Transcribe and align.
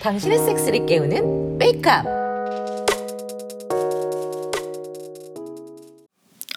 당신의 0.00 0.38
섹스를 0.38 0.86
깨우는 0.86 1.58
메이크업. 1.58 2.04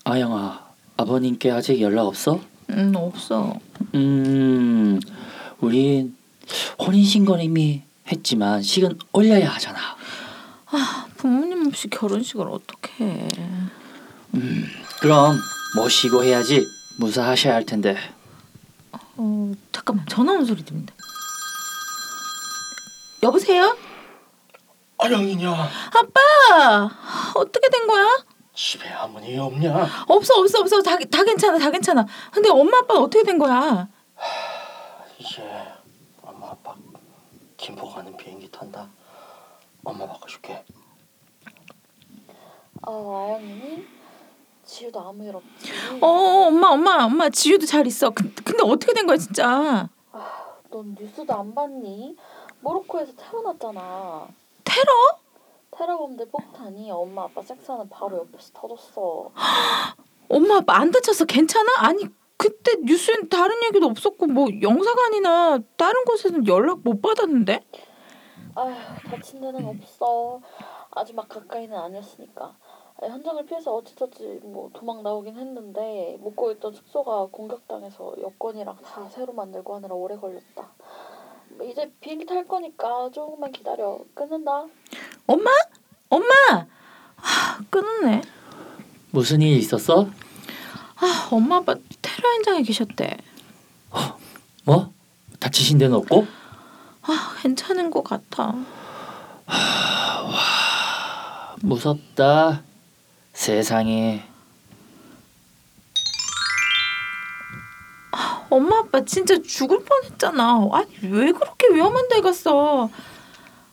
아영아, 0.06 0.68
아버님께 0.98 1.52
아직 1.52 1.80
연락 1.82 2.08
없어? 2.08 2.42
음 2.70 2.94
없어. 2.96 3.58
음, 3.96 5.00
우린 5.62 6.16
혼인신고 6.80 7.38
이미 7.38 7.84
했지만 8.12 8.62
식은 8.62 8.98
올려야 9.14 9.50
하잖아. 9.50 9.80
부모님 11.18 11.68
없이 11.68 11.90
결혼식을 11.90 12.48
어떻게 12.48 13.06
해? 13.06 13.28
그럼 15.00 15.38
모시고 15.78 16.24
해야지 16.24 16.66
무사하셔야 17.00 17.56
할 17.56 17.66
텐데. 17.66 17.96
어 19.84 19.86
잠깐만 19.86 20.06
전화 20.08 20.34
온 20.34 20.46
소리 20.46 20.64
들린다. 20.64 20.94
여보세요? 23.22 23.76
아영이냐? 24.98 25.52
아빠 25.52 26.90
어떻게 27.36 27.70
된 27.70 27.88
거야? 27.88 28.08
집에 28.54 28.88
아무니 28.90 29.38
없냐? 29.38 30.06
없어 30.08 30.36
없어 30.40 30.60
없어 30.62 30.82
다, 30.82 30.98
다 30.98 31.24
괜찮아 31.24 31.58
다 31.58 31.70
괜찮아. 31.70 32.06
근데 32.32 32.50
엄마 32.50 32.78
아빠 32.80 32.94
어떻게 32.96 33.24
된 33.24 33.38
거야? 33.38 33.88
이제 35.18 35.42
엄마 36.22 36.48
아빠 36.52 36.76
김포 37.58 37.90
가는 37.90 38.16
비행기 38.16 38.50
탄다. 38.52 38.90
엄마 39.84 40.08
바꿔줄게. 40.08 40.64
어, 42.86 43.28
아영이니? 43.38 43.88
지우도 44.74 45.00
아무 45.00 45.24
일 45.24 45.36
없지? 45.36 45.72
어 46.02 46.08
엄마 46.48 46.70
엄마 46.70 47.04
엄마 47.04 47.30
지유도 47.30 47.68
잘 47.68 47.86
있어. 47.86 48.10
근, 48.10 48.34
근데 48.44 48.64
어떻게 48.64 48.92
된 48.94 49.06
거야 49.06 49.18
진짜? 49.18 49.88
넌 50.72 50.96
뉴스도 51.00 51.32
안 51.32 51.54
봤니? 51.54 52.18
모로코에서 52.62 53.14
테러 53.16 53.44
났잖아. 53.44 54.28
테러? 54.64 54.92
테러범들 55.70 56.28
폭탄이 56.32 56.90
엄마 56.90 57.26
아빠 57.26 57.44
섹스하는 57.44 57.88
바로 57.90 58.18
옆에서 58.18 58.52
터졌어. 58.56 59.30
엄마 60.30 60.58
아빠 60.58 60.78
안 60.78 60.90
다쳤어 60.90 61.26
괜찮아? 61.26 61.70
아니 61.78 62.08
그때 62.38 62.74
뉴스엔 62.84 63.30
다른 63.30 63.56
얘기도 63.66 63.86
없었고 63.86 64.26
뭐 64.26 64.48
영사관이나 64.60 65.60
다른 65.78 66.04
곳에는 66.06 66.48
연락 66.48 66.80
못 66.84 67.00
받았는데? 67.00 67.64
아휴, 68.56 68.74
다친 69.10 69.40
데는 69.42 69.66
없어. 69.66 70.40
아주 70.92 71.14
막 71.14 71.30
가까이는 71.30 71.78
아니었으니까. 71.78 72.56
아, 73.04 73.08
현장을 73.08 73.46
피해서 73.46 73.76
어찌저찌 73.76 74.40
뭐 74.44 74.70
도망 74.74 75.04
나오긴 75.04 75.38
했는데 75.38 76.18
묵고 76.22 76.52
있던 76.54 76.74
숙소가 76.74 77.28
공격당해서 77.32 78.14
여권이랑 78.22 78.78
다 78.78 79.10
새로 79.10 79.34
만들고 79.34 79.76
하느라 79.76 79.94
오래 79.94 80.16
걸렸다. 80.16 80.72
뭐 81.50 81.68
이제 81.68 81.92
비행기 82.00 82.26
탈 82.26 82.48
거니까 82.48 83.10
조금만 83.12 83.52
기다려. 83.52 84.00
끊는다. 84.14 84.66
엄마? 85.28 85.52
엄마! 86.10 86.26
아, 87.18 87.60
끊었네. 87.70 88.22
무슨 89.12 89.42
일 89.42 89.58
있었어? 89.58 90.08
아, 90.96 91.30
엄마 91.32 91.58
아빠 91.58 91.76
테러 92.02 92.30
현장에 92.36 92.62
계셨대. 92.62 93.18
뭐? 94.64 94.92
다치신 95.40 95.78
데는 95.78 95.98
없고? 95.98 96.26
아, 97.02 97.36
괜찮은 97.42 97.92
것 97.92 98.04
같아. 98.04 98.56
무섭다. 101.62 102.64
세상에. 103.34 104.24
엄마 108.50 108.78
아빠 108.80 109.04
진짜 109.04 109.36
죽을 109.42 109.84
뻔했잖아. 109.84 110.68
아니 110.72 110.88
왜 111.02 111.32
그렇게 111.32 111.74
위험한 111.74 112.08
데 112.10 112.22
갔어? 112.22 112.88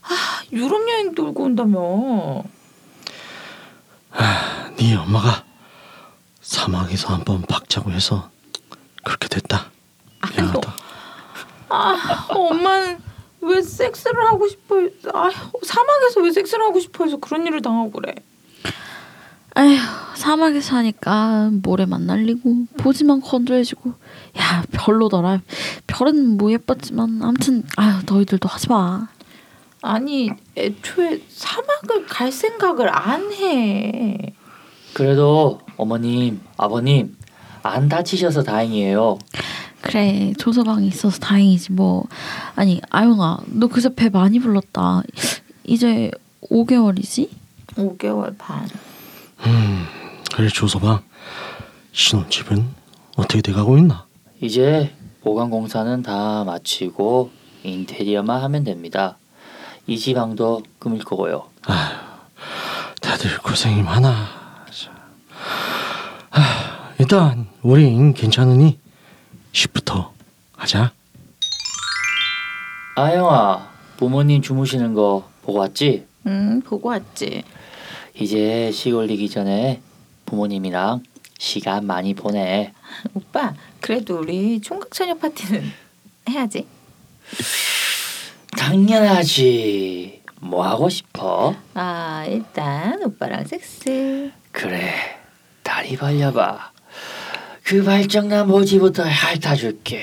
아, 0.03 0.43
유럽 0.53 0.89
여행 0.89 1.15
돌고 1.15 1.43
온다며. 1.45 2.43
네 4.79 4.97
엄마가 4.97 5.45
사막에서 6.41 7.13
한 7.15 7.25
번 7.25 7.43
박자고 7.43 7.91
해서 7.93 8.31
그렇게 9.05 9.29
됐다. 9.29 9.67
미안하다. 10.35 10.75
아, 11.69 12.27
엄마는 12.31 12.99
왜 13.43 13.61
섹스를 13.63 14.27
하고 14.27 14.49
싶어? 14.49 14.77
아, 15.13 15.31
사막에서 15.63 16.21
왜 16.23 16.33
섹스를 16.33 16.65
하고 16.65 16.81
싶어 16.81 17.05
해서 17.05 17.19
그런 17.19 17.47
일을 17.47 17.61
당하고 17.61 17.91
그래. 17.91 18.15
에휴 19.57 19.79
사막에 20.15 20.61
사니까 20.61 21.51
모래만 21.63 22.07
날리고 22.07 22.67
보지만 22.77 23.21
건조해지고 23.21 23.91
야 24.39 24.65
별로더라 24.71 25.41
별은 25.87 26.37
뭐 26.37 26.53
예뻤지만 26.53 27.21
아무튼 27.23 27.65
아유 27.77 27.95
너희들도 28.07 28.49
하지마 28.49 29.09
아니, 29.83 30.31
애초에 30.57 31.23
사막을 31.29 32.05
갈 32.07 32.31
생각을 32.31 32.95
안 32.95 33.33
해. 33.33 34.35
그래도 34.93 35.61
어머님, 35.79 36.41
아버님 36.59 37.17
안 37.63 37.89
다치셔서 37.89 38.43
다행이에요. 38.43 39.19
그래 39.81 40.35
조서방이 40.39 40.87
있어서 40.89 41.19
다행이지 41.19 41.73
뭐 41.73 42.07
아니 42.57 42.83
아영아 42.91 43.39
너 43.47 43.69
그새 43.69 43.95
배 43.95 44.11
많이 44.11 44.39
불렀다 44.39 45.03
이제 45.65 46.11
5개월이지? 46.51 47.31
5개월 47.77 48.37
반. 48.37 48.69
음, 49.47 49.87
그래 50.35 50.49
조서방 50.49 51.03
신혼집은 51.93 52.69
어떻게 53.17 53.41
돼가고 53.43 53.79
있나? 53.79 54.07
이제 54.41 54.95
보강 55.23 55.51
공사는 55.51 56.03
다 56.03 56.45
마치고 56.45 57.31
인테리어만 57.63 58.43
하면 58.43 58.65
됩니다. 58.65 59.17
이 59.87 59.99
지방도 59.99 60.63
꾸밀 60.79 61.05
거고요. 61.05 61.49
다들 63.01 63.39
고생이 63.39 63.83
많아. 63.83 64.11
자, 64.71 64.93
아, 66.31 66.95
일단 66.99 67.49
우린 67.63 68.15
괜찮으니 68.15 68.79
10부터 69.53 70.11
하자. 70.57 70.93
아영아, 72.97 73.69
부모님 73.97 74.43
주무시는 74.43 74.95
거 74.95 75.29
보고 75.43 75.59
왔지? 75.59 76.07
응, 76.27 76.63
보고 76.63 76.89
왔지. 76.91 77.43
이제 78.15 78.71
시 78.73 78.93
올리기 78.93 79.29
전에 79.29 79.81
부모님이랑 80.27 81.03
시간 81.39 81.87
많이 81.87 82.15
보내. 82.15 82.73
오빠, 83.15 83.55
그래도 83.81 84.19
우리 84.19 84.61
총각 84.61 84.91
처녀 84.93 85.15
파티는 85.15 85.73
해야지. 86.29 86.67
당연하지. 88.57 90.23
뭐 90.43 90.67
하고 90.67 90.89
싶어? 90.89 91.55
아, 91.75 92.25
일단 92.27 93.03
오빠랑 93.05 93.47
섹스. 93.47 94.31
그래, 94.53 94.93
다리 95.63 95.97
벌려봐. 95.97 96.73
그 97.63 97.85
발정난 97.85 98.49
모지부터 98.49 99.05
핥아줄게. 99.05 100.03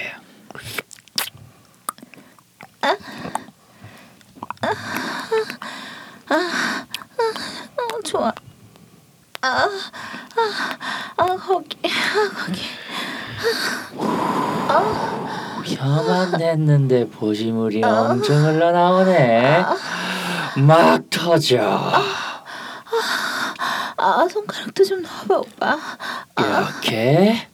어, 7.77 8.01
좋아. 8.05 8.31
아, 9.41 9.47
아, 9.47 9.69
아, 11.17 11.23
거기, 12.35 12.61
아. 14.69 15.17
혀만 15.65 16.31
냈는데 16.31 17.07
보지물이 17.09 17.83
엄청 17.83 18.43
흘러나오네. 18.45 19.65
막 20.65 21.09
터져. 21.09 21.91
아, 23.97 24.27
손가락도 24.31 24.83
좀 24.83 25.01
넣어봐, 25.01 25.37
오빠. 25.39 25.77
이렇게 26.39 27.47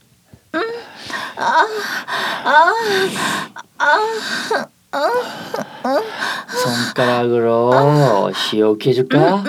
손가락으로 6.64 8.32
시욕해 8.36 8.94
줄까? 8.94 9.44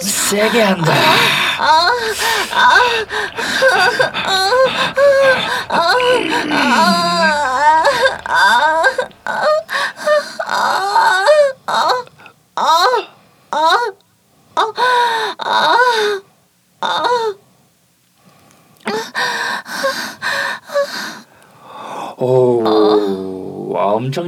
세게 0.00 0.62
한다. 0.62 0.92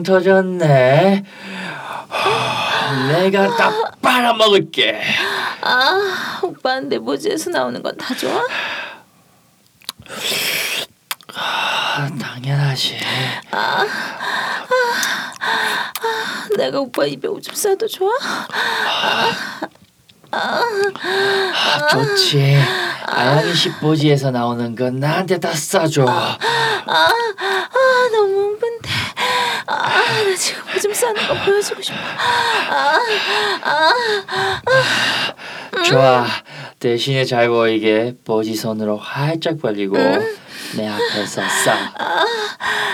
엄청 0.03 0.21
터졌네. 0.21 1.25
내가 3.09 3.57
다 3.57 3.73
빨아먹을게. 4.03 5.01
아, 5.63 6.41
오빠는 6.43 6.89
내 6.89 6.99
모지에서 6.99 7.51
나오는 7.51 7.81
건 7.83 7.97
다 7.97 8.15
좋아? 8.15 8.45
아, 11.35 12.09
당연하지. 12.21 12.99
내가 16.57 16.81
오빠 16.81 17.07
입에 17.07 17.29
오줌 17.29 17.55
싸도 17.55 17.87
좋아? 17.87 18.11
아, 20.33 20.63
좋지. 21.91 22.57
아양이 23.07 23.55
십보지에서 23.55 24.31
나오는 24.33 24.75
건 24.75 24.99
나한테 24.99 25.39
다 25.39 25.53
싸줘. 25.55 26.05
아 26.07 27.13
너무 28.13 28.35
흥분돼. 28.35 28.72
아 29.67 30.23
나 30.25 30.35
지금 30.37 30.63
오줌 30.75 30.93
싸는 30.95 31.27
거 31.29 31.35
보여주고 31.45 31.81
싶어. 31.83 31.97
좋아. 35.87 36.27
대신에 36.79 37.25
잘 37.25 37.49
보이게 37.49 38.15
보지 38.25 38.55
손으로 38.55 38.97
활짝 38.99 39.59
벌리고 39.61 39.97
내 40.77 40.89
앞에서 40.89 41.43
싸. 41.65 41.93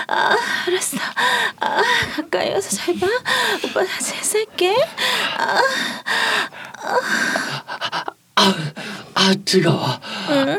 알았어. 0.07 0.97
아 1.59 1.81
가까이 2.15 2.51
와서 2.53 2.75
잘 2.75 2.95
봐. 2.99 3.07
오빠 3.65 3.83
다시 3.85 4.13
쌀게. 4.23 4.75
아 8.35 9.33
뜨거워. 9.43 9.99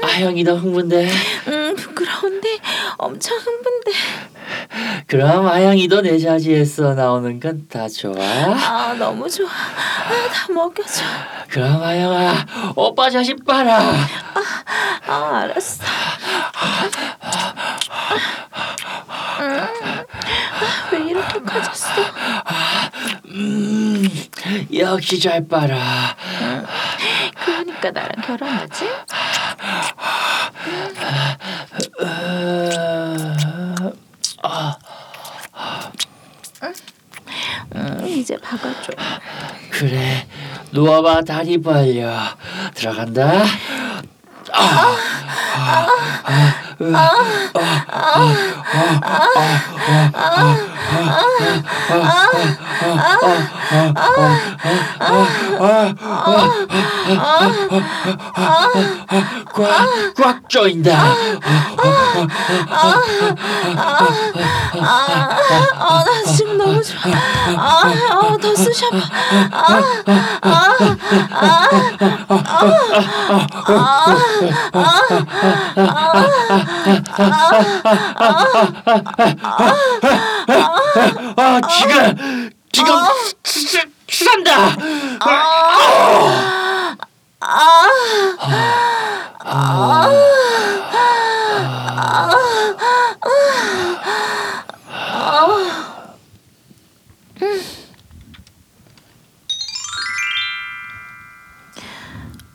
아영이 0.03 0.43
너 0.45 0.55
흥분돼. 0.57 1.09
음 1.49 1.77
부끄러운데 1.77 2.59
엄청. 2.99 3.39
그럼 5.11 5.49
아영이도 5.49 6.03
내 6.03 6.19
자지에서 6.19 6.95
나오는 6.95 7.41
건 7.41 7.67
다 7.69 7.89
좋아. 7.89 8.15
아 8.17 8.95
너무 8.97 9.29
좋아. 9.29 9.49
아 9.49 10.29
다 10.33 10.53
먹여줘. 10.53 11.05
그럼 11.49 11.83
아영아 11.83 12.47
오빠 12.77 13.11
자식 13.11 13.45
봐라. 13.45 13.81
아 15.09 15.41
알았어. 15.43 15.83
음, 19.41 19.59
아, 19.61 20.89
왜 20.93 20.99
이렇게 21.11 21.41
커졌어? 21.41 21.89
음 23.27 24.09
역시 24.73 25.19
잘 25.21 25.47
봐라. 25.49 26.15
그러니까 27.45 27.91
나랑 27.91 28.11
결혼하지? 28.25 28.87
어, 34.43 34.73
음, 37.75 38.10
이제 38.21 38.37
박아줘. 38.37 38.93
그래 39.71 40.27
누워봐 40.73 41.23
다리 41.23 41.61
벌려 41.61 42.15
들어간다. 42.75 43.45
꽉꽉 59.55 60.49
조인다. 60.49 61.15
아, 64.83 66.05
나 66.05 66.23
지금 66.37 66.59
너무 66.59 66.83
좋아. 66.83 67.01
아, 67.57 68.17
어, 68.17 68.37
더 68.39 68.55
쑤셔봐. 68.55 68.99
아 81.37 81.61
지금 81.69 82.51
지금 82.73 82.95
수- 83.45 83.79
산다. 84.09 84.75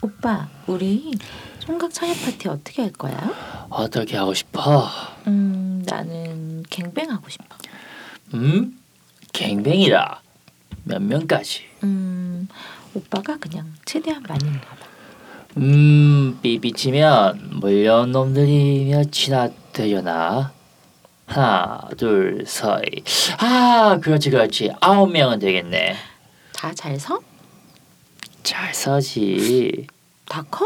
오빠, 0.02 0.48
우리 0.66 1.12
총각 1.60 1.92
차례 1.92 2.14
파티 2.14 2.48
어떻게 2.48 2.82
할 2.82 2.92
거야? 2.92 3.66
어떻게 3.70 4.16
하고 4.16 4.34
싶어? 4.34 4.88
음, 5.26 5.82
나는 5.86 6.62
갱뱅 6.70 7.10
하고 7.10 7.28
싶어. 7.28 7.56
음? 8.34 8.78
갱뱅이라 9.32 10.20
몇 10.84 11.02
명까지? 11.02 11.64
음, 11.82 12.48
오빠가 12.94 13.36
그냥 13.38 13.74
최대한 13.84 14.22
많이 14.28 14.44
나봐. 14.44 14.85
음 15.56 16.38
삐삐치면 16.42 17.60
몰려온 17.60 18.12
놈들이 18.12 18.86
몇이나 18.90 19.48
되려나? 19.72 20.52
하나 21.26 21.88
둘셋아 21.96 23.98
그렇지 24.00 24.30
그렇지 24.30 24.70
아홉 24.80 25.10
명은 25.10 25.38
되겠네 25.40 25.96
다 26.52 26.72
잘 26.72 26.98
서? 27.00 27.18
잘 28.42 28.72
서지 28.74 29.86
다 30.26 30.44
커? 30.50 30.64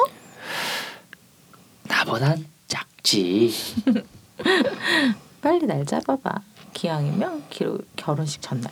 나보단 1.84 2.44
작지 2.66 3.52
빨리 5.40 5.64
날 5.66 5.86
잡아봐. 5.86 6.42
기왕이면 6.74 7.44
기로, 7.48 7.78
결혼식 7.96 8.42
전날. 8.42 8.70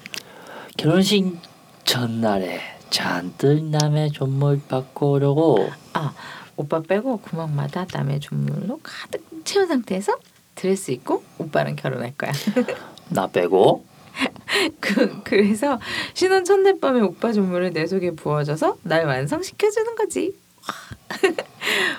결혼식 0.77 1.39
전날에 1.85 2.61
잔뜩 2.91 3.65
남의 3.65 4.13
존물 4.13 4.61
받고 4.69 5.13
오려고 5.13 5.71
아, 5.99 6.15
오빠 6.57 6.81
빼고 6.81 7.19
구멍마다 7.19 7.85
남의 7.93 8.21
준물로 8.21 8.79
가득 8.85 9.25
채운 9.45 9.67
상태에서 9.67 10.13
드레스 10.55 10.93
입고 10.93 11.25
오빠랑 11.39 11.75
결혼할 11.75 12.15
거야. 12.17 12.31
나 13.11 13.27
빼고 13.27 13.85
그 14.81 15.23
그래서 15.25 15.81
신혼 16.15 16.45
첫날 16.45 16.79
밤에 16.79 17.01
오빠 17.01 17.33
준물을 17.33 17.73
내 17.73 17.87
속에 17.87 18.13
부어줘서 18.13 18.77
날 18.85 19.07
완성시켜 19.07 19.71
주는 19.71 19.97
거지. 19.97 20.37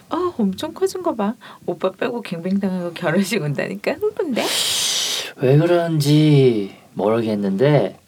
아, 0.09 0.31
엄청 0.37 0.73
커진 0.73 1.01
거 1.03 1.13
봐. 1.15 1.35
오빠 1.65 1.91
빼고 1.91 2.21
갱뱅 2.21 2.59
당하고 2.61 2.93
결혼식 2.93 3.41
온다니까 3.41 3.93
흥분돼. 3.93 4.45
왜 5.37 5.57
그런지 5.57 6.73
모르겠는데 6.93 7.99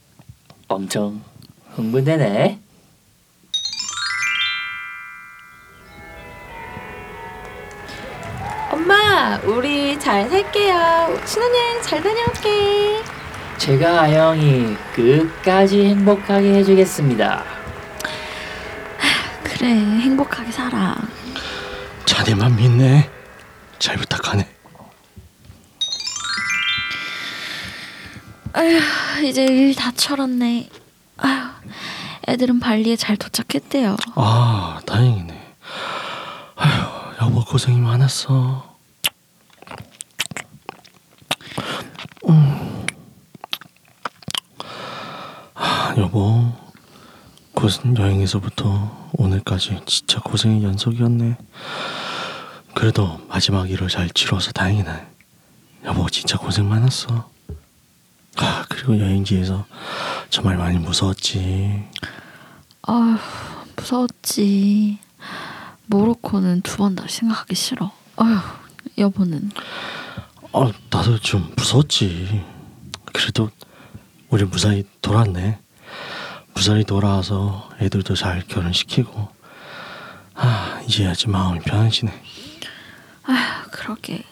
엄청 0.69 1.21
흥분되네. 1.75 2.59
우리 9.45 9.99
잘 9.99 10.27
살게요. 10.29 11.19
신혼여행 11.25 11.81
잘 11.81 12.01
다녀올게. 12.01 13.01
제가 13.57 14.01
아영이 14.01 14.75
끝까지 14.95 15.85
행복하게 15.85 16.55
해주겠습니다. 16.55 17.43
그래 19.43 19.67
행복하게 19.67 20.51
살아. 20.51 20.95
자네만 22.05 22.55
믿네. 22.55 23.09
잘 23.77 23.97
부탁하네. 23.97 24.47
아휴 28.53 29.25
이제 29.25 29.45
일 29.45 29.75
다 29.75 29.91
철었네. 29.91 30.67
아휴 31.17 31.49
애들은 32.27 32.59
발리에 32.59 32.95
잘 32.95 33.15
도착했대요. 33.17 33.95
아 34.15 34.79
다행이네. 34.85 35.55
아휴 36.55 37.25
여보 37.25 37.43
고생이 37.45 37.79
많았어. 37.79 38.70
여보 45.97 46.51
고슨 47.53 47.97
여행에서부터 47.97 49.09
오늘까지 49.13 49.81
진짜 49.85 50.19
고생의 50.21 50.63
연속이었네. 50.63 51.37
그래도 52.73 53.19
마지막 53.27 53.69
일을 53.69 53.89
잘 53.89 54.09
치러서 54.09 54.51
다행이네. 54.51 55.07
여보 55.85 56.09
진짜 56.09 56.37
고생 56.37 56.69
많았어. 56.69 57.29
아 58.37 58.65
그리고 58.69 58.97
여행지에서 58.97 59.65
정말 60.29 60.57
많이 60.57 60.77
무서웠지. 60.77 61.83
아휴 62.83 63.17
무서웠지. 63.75 64.99
모로코는 65.87 66.61
두번다 66.61 67.05
생각하기 67.09 67.53
싫어. 67.55 67.91
아휴 68.15 68.39
여보는 68.97 69.51
아 70.53 70.71
나도 70.89 71.19
좀 71.19 71.51
무서웠지. 71.57 72.43
그래도 73.13 73.49
우리 74.29 74.45
무사히 74.45 74.85
돌아왔네. 75.01 75.59
무사히 76.53 76.83
돌아와서 76.83 77.69
애들도 77.81 78.15
잘 78.15 78.41
결혼시키고 78.47 79.29
아 80.35 80.81
이제야지 80.87 81.29
마음이 81.29 81.59
편해지네. 81.59 82.11
아휴 83.23 83.69
그러게. 83.71 84.23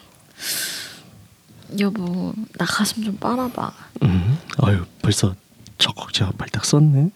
여보 1.79 2.33
나 2.57 2.65
가슴 2.65 3.03
좀 3.03 3.17
빨아봐. 3.17 3.71
음, 4.03 4.39
아유 4.63 4.85
벌써 5.01 5.35
젖꼭지가 5.77 6.31
발딱 6.37 6.65
썼네. 6.65 7.09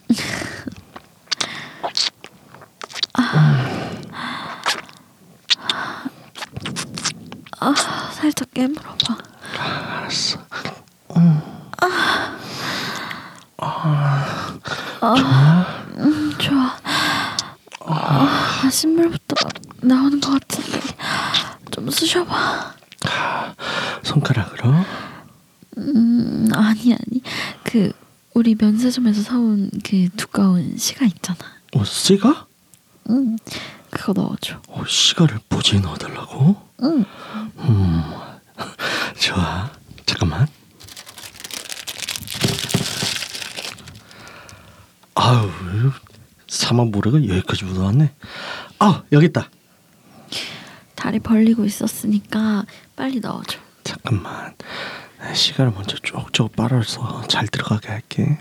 아 7.60 7.74
살짝 8.12 8.52
깨물어봐. 8.52 9.16
알았어. 9.58 10.38
음 15.16 16.32
좋아. 16.38 16.76
아, 17.86 18.68
신물부터 18.70 19.34
나오는 19.82 20.20
것 20.20 20.32
같은데 20.32 20.80
좀 21.70 21.90
쑤셔봐. 21.90 22.74
손가락으로. 24.02 24.72
음 25.78 26.48
아니 26.54 26.92
아니 26.94 27.22
그 27.64 27.92
우리 28.32 28.54
면세점에서 28.58 29.22
사온 29.22 29.70
그 29.84 30.08
두꺼운 30.16 30.76
시가 30.78 31.04
있잖아. 31.06 31.38
어, 31.74 31.84
씨가? 31.84 32.46
응 33.10 33.36
그거 33.90 34.12
넣어줘. 34.12 34.60
어, 34.68 34.84
시가를 34.86 35.38
보지에 35.48 35.80
넣어달라고? 35.80 36.56
응 36.82 37.04
음, 37.58 38.02
좋아. 39.18 39.70
잠깐만. 40.06 40.46
아우, 45.16 45.48
사막 46.84 46.90
모래가 46.90 47.16
여기까지 47.16 47.64
묻어왔네. 47.64 48.12
아, 48.80 49.02
여기 49.12 49.26
있다. 49.26 49.48
다리 50.94 51.18
벌리고 51.18 51.64
있었으니까 51.64 52.64
빨리 52.96 53.20
넣어줘. 53.20 53.58
잠깐만. 53.82 54.54
시가를 55.32 55.72
먼저 55.72 55.96
쪽쪽 55.98 56.54
빨아서 56.56 57.22
잘 57.28 57.46
들어가게 57.48 57.88
할게. 57.88 58.38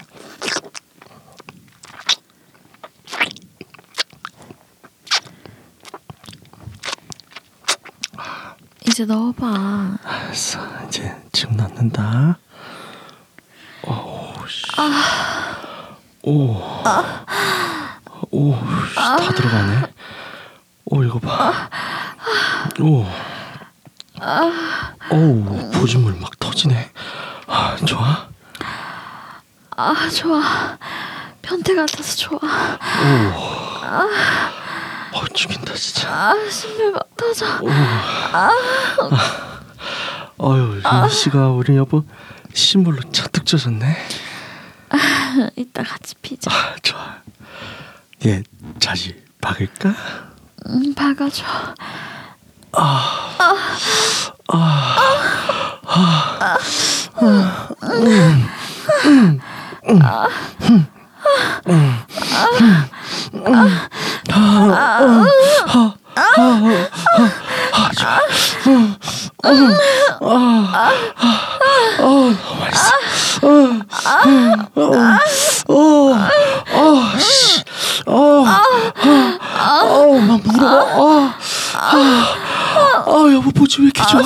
이제 8.85 9.05
넣어봐. 9.05 9.97
알았어. 10.03 10.59
이제 10.87 11.15
지금 11.31 11.55
넣는다. 11.55 12.37
오, 13.87 14.47
씨. 14.47 14.63
오. 16.23 16.61
오, 18.33 18.55
씨, 18.89 18.95
다 18.95 19.31
들어가네. 19.31 19.93
오, 20.85 21.03
이거 21.03 21.19
봐. 21.19 21.69
오. 22.79 23.05
오, 25.11 25.69
보지물 25.71 26.15
막 26.19 26.39
터지네. 26.39 26.89
아, 27.45 27.75
좋아? 27.85 28.27
아 29.75 30.09
좋아. 30.09 30.41
변태 31.43 31.75
같아서 31.75 32.15
좋아. 32.17 32.39
오. 32.39 32.41
어, 35.17 35.25
죽인다, 35.35 35.75
진짜. 35.75 36.09
아 36.09 36.33
신발 36.49 36.91
막 36.91 37.07
터져. 37.15 37.45
오. 37.61 37.69
아유, 40.51 40.79
이 40.79 40.81
씨가 41.13 41.49
우리 41.49 41.77
여보 41.77 42.03
신물로 42.51 43.11
잔뜩 43.11 43.45
젖었네. 43.45 43.95
이따 45.55 45.83
같이 45.83 46.15
피자. 46.21 46.49
아, 46.51 46.75
좋아. 46.81 47.21
얘 48.25 48.41
자지 48.79 49.15
박을까? 49.41 49.93
응 50.67 50.93
박아줘. 50.95 51.43
어, 52.71 52.83
맛있어. 56.39 57.13
어, 65.75 65.93
어, 75.67 75.67
어, 75.67 76.13
어, 76.73 77.19
씨, 77.19 77.63
어, 78.05 78.45
어, 79.83 80.19
막 80.19 80.39
물어. 80.43 80.67
어, 80.67 81.33
어, 82.75 83.03
어, 83.05 83.31
여보 83.33 83.51
보지 83.51 83.81
왜 83.81 83.85
이렇게 83.85 84.03
좋아? 84.09 84.21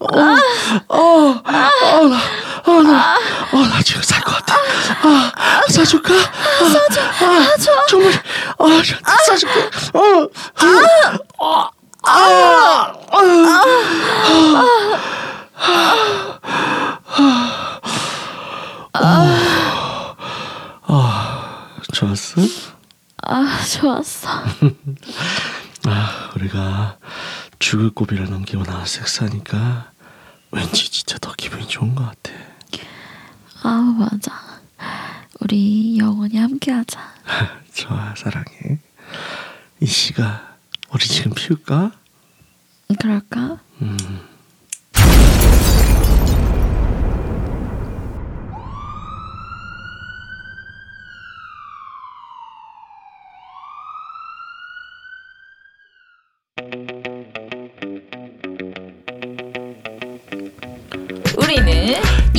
어, 0.00 0.36
어, 0.88 1.42
나, 1.50 1.70
어, 2.64 2.82
나, 2.82 3.16
어, 3.52 3.56
나 3.68 3.82
지금 3.82 4.02
살 4.02 4.20
것 4.22 4.32
같아. 4.36 4.56
아, 5.02 5.32
사줄까? 5.68 6.12
사줘, 6.14 7.00
아, 7.24 7.86
정말, 7.88 8.12
아, 8.58 8.64
잔뜩 8.82 9.24
사줄게. 9.26 9.70
어, 9.94 10.28
아, 11.38 11.70
아, 12.04 12.92
아, 20.88 21.66
좋았어? 21.92 22.40
아 23.24 23.58
좋았어. 23.80 24.28
아, 25.86 26.30
우리가 26.36 26.96
죽을 27.58 27.90
고비를 27.90 28.28
넘기고 28.30 28.64
섹스하니까 29.22 29.61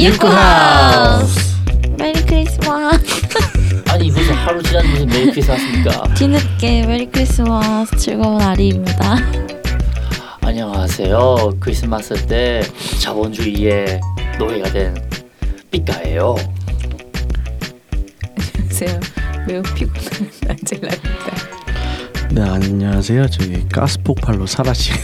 유쿠하우스. 0.04 1.40
Merry 1.98 2.22
Christmas. 2.26 3.06
아니 3.90 4.12
무슨 4.12 4.34
하루 4.34 4.62
지난 4.62 4.86
무슨 4.90 5.08
Merry 5.08 5.32
Christmas입니까? 5.32 6.14
뒤늦게 6.16 6.86
Merry 6.88 7.06
Christmas 7.06 7.96
즐거운 7.96 8.42
아리입니다. 8.42 9.16
안녕하세요. 10.42 11.54
크리스마스 11.58 12.16
때 12.28 12.64
자본주의의 13.00 14.02
노예가 14.40 14.72
된 14.74 14.94
삐까예요. 15.72 16.36
안녕하세요. 18.58 19.00
매우 19.48 19.62
피곤한 19.64 20.32
안젤라입니다. 20.50 21.54
네, 22.32 22.42
안녕하세요. 22.42 23.28
저기 23.30 23.66
가스 23.70 24.02
폭발로 24.04 24.48
사라진 24.48 24.96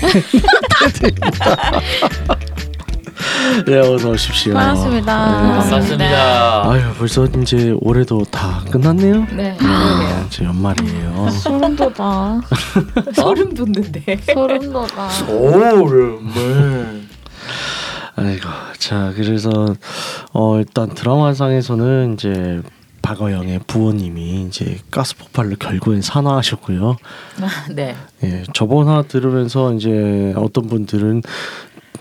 네, 3.65 3.77
어서 3.79 4.09
오십시오. 4.11 4.53
반갑습니다. 4.53 5.41
네. 5.41 5.59
반갑습니다. 5.59 6.69
아유, 6.69 6.81
벌써 6.97 7.25
이제 7.25 7.75
올해도 7.81 8.23
다 8.31 8.63
끝났네요. 8.71 9.25
네, 9.35 9.51
아, 9.51 9.57
그러게요. 9.57 10.25
이제 10.27 10.45
연말이에요. 10.45 11.29
소름 11.41 11.75
돋아. 11.75 12.41
소름 13.13 13.53
돋는데. 13.53 14.17
소름 14.33 14.71
돋아. 14.71 15.09
오랜만. 15.29 17.07
아이고, 18.15 18.49
자, 18.77 19.13
그래서 19.15 19.75
어 20.33 20.57
일단 20.59 20.89
드라마상에서는 20.93 22.13
이제 22.15 22.61
박어영의 23.01 23.61
부모님이 23.65 24.45
이제 24.47 24.77
가스 24.91 25.15
폭발로 25.15 25.55
결국엔 25.57 26.01
산화하셨고요. 26.01 26.97
아, 27.41 27.47
네. 27.71 27.95
예, 28.23 28.43
저번 28.53 28.87
화 28.89 29.01
들으면서 29.03 29.73
이제 29.73 30.33
어떤 30.35 30.67
분들은 30.67 31.23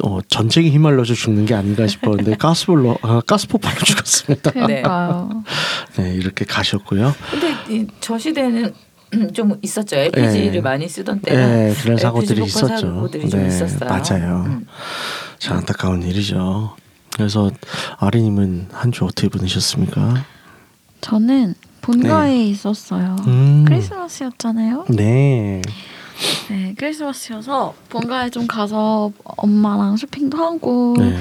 어, 0.04 0.18
전쟁에 0.28 0.68
휘말려서 0.70 1.14
죽는 1.14 1.44
게 1.46 1.54
아닌가 1.54 1.86
싶었는데 1.86 2.36
가스불로 2.38 2.96
아, 3.02 3.20
가스 3.26 3.48
폭발로 3.48 3.78
죽었습니다. 3.80 4.50
네. 4.52 4.60
그러니까요. 4.60 5.44
네, 5.96 6.14
이렇게 6.14 6.44
가셨고요. 6.44 7.14
근데 7.30 7.54
이, 7.68 7.86
저 8.00 8.18
시대는 8.18 8.72
좀 9.32 9.58
있었죠. 9.62 9.96
LPG를 9.96 10.54
예. 10.56 10.60
많이 10.60 10.88
쓰던 10.88 11.20
때가. 11.20 11.46
네, 11.46 11.74
그런 11.82 11.96
사고들이 11.96 12.44
있었죠. 12.44 12.76
사고들이 12.94 13.28
좀 13.30 13.40
네, 13.40 13.48
있었어요. 13.48 13.88
맞아요. 13.88 14.44
음. 14.46 14.66
자, 15.38 15.54
안타까운 15.56 16.02
일이죠. 16.02 16.76
그래서 17.16 17.50
아리님은 17.98 18.68
한 18.72 18.92
주 18.92 19.04
어떻게 19.04 19.28
보내셨습니까? 19.28 20.24
저는 21.00 21.54
본가에 21.80 22.44
있었어요. 22.48 23.16
음. 23.26 23.64
크리스마스였잖아요. 23.66 24.86
네. 24.90 25.62
네, 26.50 26.74
크리스마스여서 26.76 27.74
본가에 27.88 28.30
좀 28.30 28.46
가서 28.46 29.12
엄마랑 29.24 29.96
쇼핑도 29.96 30.36
하고 30.38 30.94
네. 30.98 31.18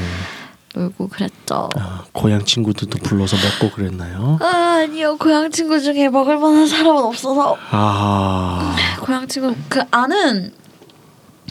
놀고 0.74 1.08
그랬죠. 1.10 1.70
아, 1.76 2.04
고향 2.12 2.44
친구들도 2.46 3.00
불러서 3.00 3.36
먹고 3.38 3.76
그랬나요? 3.76 4.38
아, 4.42 4.82
아니요, 4.84 5.18
고향 5.18 5.50
친구 5.52 5.80
중에 5.80 6.10
먹을 6.10 6.38
만한 6.38 6.68
사람은 6.68 7.04
없어서 7.04 7.58
아. 7.72 8.76
고향 9.02 9.28
친구 9.28 9.56
그 9.70 9.82
아는 9.92 10.54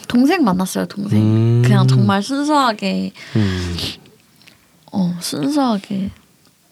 동생 0.08 0.44
만났어요. 0.44 0.86
동생. 0.86 1.20
음. 1.20 1.62
그냥 1.62 1.86
정말 1.88 2.22
순수하게 2.22 3.12
음. 3.36 3.76
어 4.92 5.14
순수하게 5.20 6.10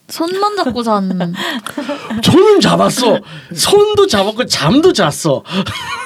손만 0.07 0.55
잡고 0.55 0.83
산 0.83 1.33
손은 2.23 2.61
잡았어. 2.61 3.19
손도 3.55 4.07
잡았고 4.07 4.45
잠도 4.45 4.93
잤어. 4.93 5.43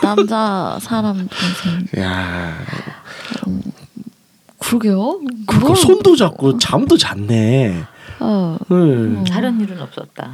남자 0.01 0.77
사람 0.81 1.27
동생. 1.27 2.03
야, 2.03 2.57
그러게요. 4.57 5.19
그거 5.47 5.59
그걸- 5.67 5.75
손도 5.75 6.15
잡고 6.15 6.57
잠도 6.59 6.97
잤네. 6.97 7.83
어. 8.21 8.57
네. 8.69 9.23
다른 9.31 9.59
일은 9.61 9.81
없었다. 9.81 10.29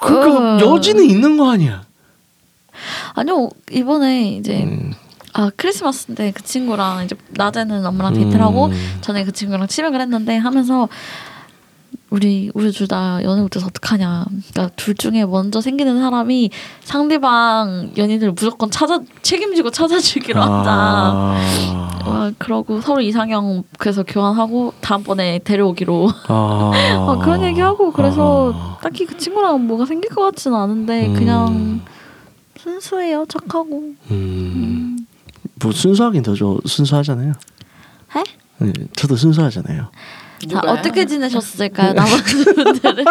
그러니까 0.00 0.56
어. 0.56 0.74
여지는 0.74 1.04
있는 1.04 1.36
거 1.36 1.50
아니야. 1.50 1.82
아니요 3.14 3.48
이번에 3.70 4.32
이제 4.32 4.64
음. 4.64 4.94
아 5.34 5.50
크리스마스인데 5.56 6.32
그 6.32 6.42
친구랑 6.42 7.04
이제 7.04 7.14
낮에는 7.30 7.84
엄마랑 7.86 8.14
데이트를 8.14 8.42
하고 8.42 8.66
음. 8.66 8.98
전에 9.02 9.24
그 9.24 9.32
친구랑 9.32 9.66
치맥을 9.68 10.00
했는데 10.00 10.36
하면서 10.36 10.88
우리 12.12 12.50
우리 12.52 12.70
둘 12.72 12.86
다 12.86 13.22
연애 13.22 13.40
못해서 13.40 13.66
어떡하냐. 13.66 14.26
그러니까 14.52 14.74
둘 14.76 14.94
중에 14.94 15.24
먼저 15.24 15.62
생기는 15.62 15.98
사람이 15.98 16.50
상대방 16.84 17.92
연인을 17.96 18.32
무조건 18.32 18.70
찾아 18.70 19.00
책임지고 19.22 19.70
찾아주기로 19.70 20.38
하자. 20.40 20.70
아. 20.70 21.98
와, 22.04 22.32
그러고 22.36 22.82
서로 22.82 23.00
이상형 23.00 23.64
그래서 23.78 24.02
교환하고 24.02 24.74
다음번에 24.82 25.38
데려오기로 25.38 26.10
아. 26.28 26.72
아, 27.08 27.18
그런 27.22 27.42
얘기하고 27.44 27.92
그래서 27.92 28.52
아. 28.54 28.78
딱히 28.82 29.06
그 29.06 29.16
친구랑 29.16 29.66
뭐가 29.66 29.86
생길 29.86 30.10
것 30.10 30.22
같지는 30.22 30.54
않은데 30.58 31.06
음. 31.06 31.14
그냥 31.14 31.80
순수해요 32.58 33.24
착하고 33.26 33.94
음. 34.10 34.98
뭐 35.62 35.72
순수하긴 35.72 36.22
더 36.24 36.34
좋, 36.34 36.60
순수하잖아요. 36.66 37.32
해? 38.16 38.22
네, 38.58 38.72
저도 38.96 39.16
순수하잖아요. 39.16 39.88
자? 40.50 40.60
어떻게 40.66 41.06
지내셨을까요 41.06 41.92
나머지 41.92 42.44
분들은 42.44 43.04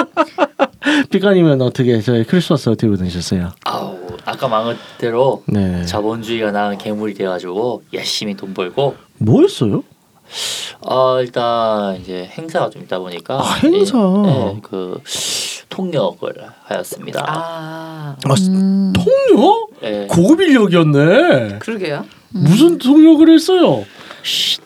피카님은 1.09 1.61
어떻게 1.61 2.01
저희 2.01 2.23
크리스마스 2.23 2.69
어떻게 2.69 2.87
보내셨어요? 2.87 3.51
아우 3.65 3.97
아까 4.25 4.47
말한 4.47 4.77
대로 4.97 5.43
네. 5.47 5.85
자본주의가 5.85 6.51
나는 6.51 6.77
괴물이 6.77 7.13
돼가지고 7.13 7.83
열심히 7.93 8.35
돈 8.35 8.53
벌고 8.53 8.95
뭐 9.17 9.41
했어요? 9.41 9.83
어 10.81 11.19
일단 11.21 11.97
이제 11.97 12.25
행사가 12.37 12.69
좀 12.69 12.83
있다 12.83 12.99
보니까 12.99 13.39
아, 13.39 13.53
행사. 13.63 13.97
예, 14.25 14.53
예, 14.55 14.59
그 14.63 14.97
통역을 15.69 16.33
하였습니다. 16.63 17.23
아 17.27 18.15
아, 18.23 18.33
음, 18.49 18.93
통역? 18.93 19.69
예. 19.83 20.07
고급 20.09 20.41
인력이었네. 20.41 21.59
그러게요. 21.59 22.05
무슨 22.29 22.77
통역을 22.77 23.29
했어요? 23.33 23.85
쉿, 24.23 24.61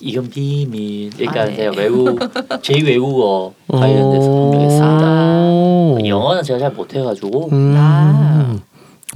이건 0.00 0.28
비밀. 0.30 1.10
그러니까 1.10 1.42
아, 1.42 1.44
네. 1.46 1.56
제가 1.56 1.72
외국 1.76 2.18
제 2.62 2.80
외국어 2.80 3.52
관련돼서 3.68 4.26
통역했습니다. 4.26 5.04
어. 5.04 5.98
영어는 6.04 6.42
제가 6.42 6.58
잘 6.58 6.70
못해가지고 6.72 7.48
음. 7.52 7.74
아. 7.76 8.56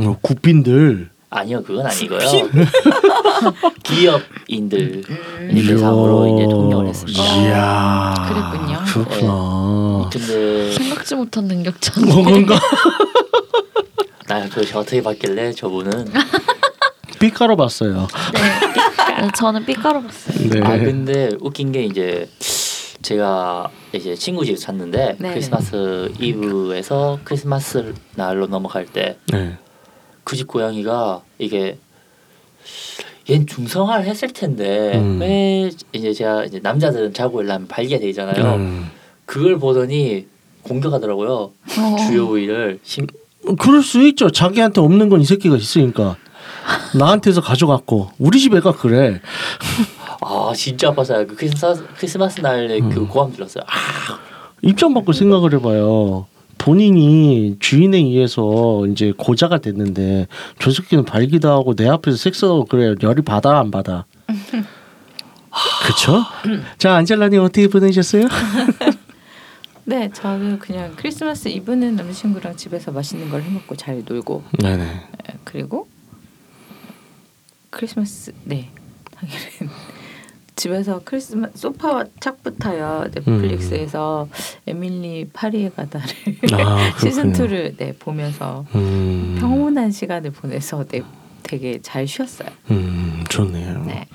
어, 0.01 0.17
국빈들. 0.21 1.11
아니요 1.31 1.63
그건 1.65 1.87
아니고요. 1.87 2.19
기업인들. 3.83 5.03
대상으로 5.53 6.35
이제 6.37 6.45
통역을 6.49 6.87
했습니다. 6.89 7.23
이야. 7.43 8.15
그랬군요. 8.29 8.79
그렇구나. 8.87 10.11
근데 10.13 10.73
생각지 10.73 11.15
못한 11.17 11.45
능력자네 11.47 12.23
뭔가 12.23 12.59
나 14.29 14.49
도대체 14.49 14.79
어떻게 14.79 15.03
봤길래 15.03 15.53
저분은 15.53 16.07
삐까로 17.19 17.57
봤어요. 17.57 18.07
네. 18.35 18.94
저는 19.37 19.65
삐까로 19.67 20.03
봤어요 20.03 20.51
네. 20.51 20.61
아 20.63 20.79
근데 20.79 21.31
웃긴 21.41 21.73
게 21.73 21.85
이제 21.85 22.29
제가 23.03 23.69
이제 23.93 24.15
친구 24.15 24.45
집에 24.45 24.57
잤는데 24.57 25.17
네. 25.19 25.31
크리스마스 25.31 26.11
이브에서 26.19 27.19
크리스마스 27.25 27.95
날로 28.17 28.47
넘어갈 28.47 28.87
때 28.87 29.19
그집 30.25 30.47
네. 30.47 30.53
고양이가 30.53 31.23
이게 31.39 31.79
얜 33.29 33.47
중성화를 33.49 34.05
했을 34.07 34.33
텐데 34.33 34.93
음. 34.99 35.19
왜 35.21 35.71
이제 35.93 36.13
제가 36.13 36.45
이제 36.45 36.61
남자들은 36.63 37.15
자고 37.15 37.41
일어나면 37.41 37.69
발기가 37.69 37.99
되잖아요. 38.01 38.57
음. 38.57 38.91
그걸 39.25 39.59
보더니 39.59 40.27
공격하더라고요. 40.63 41.31
어. 41.33 41.97
주요 42.07 42.27
부위를 42.27 42.81
심, 42.83 43.07
그럴 43.59 43.83
수 43.83 44.03
있죠. 44.09 44.31
자기한테 44.31 44.81
없는 44.81 45.09
건 45.09 45.21
이 45.21 45.25
새끼가 45.25 45.57
있으니까. 45.57 46.17
나한테서 46.97 47.41
가져갔고 47.41 48.11
우리 48.19 48.39
집 48.41 48.55
애가 48.55 48.73
그래. 48.73 49.21
아 50.21 50.53
진짜 50.55 50.93
아팠어요. 50.93 51.29
그 51.29 51.37
크리스마스 51.37 51.85
크리스마스 51.97 52.41
날에 52.41 52.81
그 52.81 53.01
음. 53.01 53.09
고함 53.09 53.33
들었어요. 53.33 53.65
아, 53.67 54.19
입장 54.63 54.95
바꿔 54.95 55.13
생각을 55.13 55.53
해봐요. 55.55 56.27
본인이 56.57 57.57
주인에 57.59 57.99
의해서 57.99 58.87
이제 58.87 59.13
고자가 59.17 59.59
됐는데 59.59 60.29
저 60.59 60.71
새끼는 60.71 61.05
발기도 61.05 61.51
하고 61.51 61.75
내 61.75 61.89
앞에서 61.89 62.17
섹스하고 62.17 62.65
그래 62.65 62.95
열이 63.03 63.23
받아 63.23 63.59
안 63.59 63.71
받아? 63.71 64.07
그쵸? 65.87 66.25
자 66.79 66.95
안젤라님 66.95 67.43
어떻게 67.43 67.69
보내셨어요? 67.69 68.29
네, 69.87 70.11
저는 70.15 70.59
그냥 70.59 70.95
크리스마스 70.97 71.49
이브는 71.49 71.97
남자친구랑 71.97 72.57
집에서 72.57 72.91
맛있는 72.91 73.29
걸 73.29 73.43
해먹고 73.43 73.77
잘 73.77 74.03
놀고 74.07 74.43
네네. 74.59 74.83
예, 74.83 75.35
그리고 75.45 75.87
크리스마스 77.75 78.33
네 78.45 78.71
당일은 79.17 79.69
집에서 80.57 81.01
크리스마스 81.05 81.53
소파와 81.59 82.05
착부터요 82.21 83.07
넷플릭스에서 83.13 84.29
에밀리 84.69 85.29
파리에 85.33 85.71
가다를 85.71 86.07
아, 86.53 86.93
시즌 87.01 87.33
그렇군요. 87.33 87.73
2를 87.73 87.77
네 87.77 87.93
보면서 87.99 88.65
음, 88.77 89.37
평온한 89.41 89.91
시간을 89.91 90.31
보내서 90.31 90.85
네 90.85 91.03
되게 91.43 91.79
잘 91.83 92.07
쉬었어요. 92.07 92.49
음 92.71 93.23
좋네요. 93.29 93.85
네. 93.85 94.07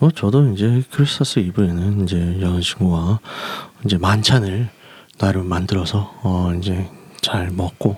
어 0.00 0.10
저도 0.10 0.52
이제 0.52 0.82
크리스마스 0.92 1.40
이브에는 1.40 2.04
이제 2.04 2.40
여자친구와 2.40 3.18
이제 3.84 3.98
만찬을 3.98 4.68
나름 5.18 5.46
만들어서 5.48 6.14
어 6.22 6.52
이제 6.58 6.88
잘 7.20 7.50
먹고 7.50 7.96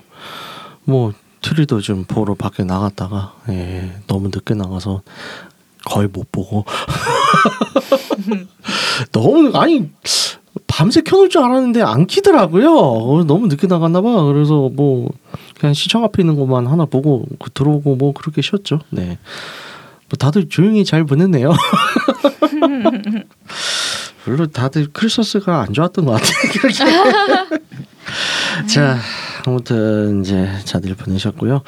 뭐 0.85 1.13
트리도 1.45 1.81
좀 1.83 2.05
보러 2.05 2.35
밖에 2.35 2.65
나갔다가 2.65 3.35
예, 3.51 3.93
너무 4.07 4.29
늦게 4.29 4.55
나가서 4.55 5.03
거의 5.85 6.09
못 6.09 6.33
보고 6.33 6.65
너무 9.13 9.51
아니 9.55 9.91
밤새 10.67 11.03
켜놓을 11.03 11.29
줄 11.29 11.43
알았는데 11.43 11.83
안 11.83 12.07
키더라고요. 12.07 12.75
어, 12.75 13.23
너무 13.25 13.49
늦게 13.49 13.67
나갔나 13.67 14.01
봐. 14.01 14.23
그래서 14.25 14.71
뭐 14.73 15.11
그냥 15.61 15.75
시청 15.75 16.03
앞에 16.05 16.23
있는 16.23 16.37
것만 16.37 16.67
하나 16.67 16.87
보고 16.87 17.27
그 17.39 17.51
들어오고 17.51 17.97
뭐 17.97 18.15
그렇게 18.15 18.41
쉬었죠. 18.41 18.81
네. 18.91 19.19
뭐 20.09 20.17
다들 20.19 20.49
조용히 20.49 20.87
잘 20.87 21.05
보냈네요. 21.05 21.53
별로 24.25 24.47
다들 24.47 24.89
크리스마스가 24.93 25.61
안 25.61 25.75
좋았던 25.75 26.07
것 26.07 26.13
같아요. 26.13 26.31
자, 28.67 28.99
아무튼 29.47 30.23
이제 30.23 30.49
다들 30.67 30.95
보내셨고요. 30.95 31.63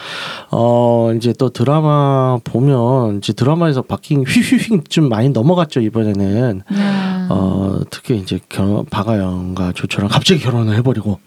어 0.51 1.13
이제 1.17 1.33
또 1.33 1.51
드라마 1.51 2.39
보면 2.43 3.19
이제 3.19 3.33
드라마에서 3.33 3.83
바뀐 3.83 4.25
휘휘휘 4.27 4.85
좀 4.89 5.09
많이 5.09 5.29
넘어갔죠 5.29 5.81
이번에는. 5.81 6.63
음. 6.71 7.27
어 7.31 7.81
특히 7.91 8.19
이제 8.19 8.41
결혼 8.49 8.85
박아영과 8.87 9.73
조초랑 9.73 10.09
갑자기 10.09 10.41
결혼을 10.41 10.77
해버리고 10.77 11.19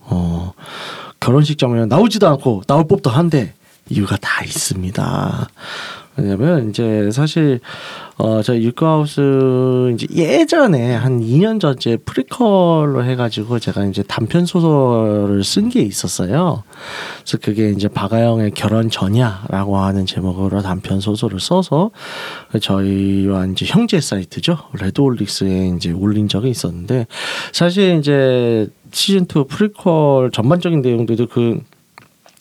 어 0.00 0.52
결혼식 1.20 1.58
장면 1.58 1.88
나오지도 1.88 2.28
않고 2.28 2.62
나올 2.66 2.86
법도 2.86 3.10
한데 3.10 3.54
이유가 3.88 4.16
다 4.16 4.44
있습니다. 4.44 5.48
왜냐면 6.18 6.70
이제 6.70 7.10
사실 7.12 7.60
어 8.16 8.42
저희 8.42 8.64
유카우스 8.64 9.92
이제 9.94 10.06
예전에 10.10 10.92
한 10.94 11.20
2년 11.20 11.60
전째 11.60 11.96
prequel로 12.04 13.04
해가지고 13.04 13.60
제가 13.60 13.84
이제 13.84 14.02
단편 14.02 14.44
소설을 14.44 15.44
쓴 15.44 15.68
게 15.68 15.80
있었어요. 15.80 16.64
그래서 17.22 17.38
그게 17.40 17.70
이제 17.70 17.88
박아영의 17.88 18.52
결혼 18.52 18.90
전야라고 18.90 19.76
하는 19.76 20.06
제목으로 20.06 20.62
단편 20.62 21.00
소설을 21.00 21.40
써서 21.40 21.90
저희와 22.60 23.46
이제 23.46 23.66
형제 23.68 24.00
사이트죠 24.00 24.58
레드올릭스에 24.80 25.68
이제 25.76 25.92
올린 25.92 26.28
적이 26.28 26.50
있었는데 26.50 27.06
사실 27.52 27.98
이제 27.98 28.68
시즌 28.90 29.22
2 29.22 29.44
프리퀄 29.48 30.30
전반적인 30.32 30.80
내용들도 30.82 31.26
그 31.28 31.60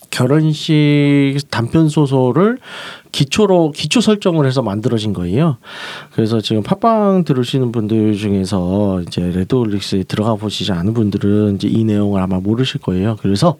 결혼식 0.10 1.38
단편 1.52 1.90
소설을 1.90 2.58
기초로 3.18 3.72
기초 3.72 4.00
설정을 4.00 4.46
해서 4.46 4.62
만들어진 4.62 5.12
거예요. 5.12 5.58
그래서 6.14 6.40
지금 6.40 6.62
팟빵 6.62 7.24
들으시는 7.24 7.72
분들 7.72 8.16
중에서 8.16 9.02
이제 9.02 9.22
레드올릭스에 9.22 10.04
들어가 10.04 10.36
보시지 10.36 10.72
않은 10.72 10.94
분들은 10.94 11.56
이제 11.56 11.68
이 11.68 11.84
내용을 11.84 12.22
아마 12.22 12.40
모르실 12.40 12.80
거예요. 12.80 13.18
그래서 13.20 13.58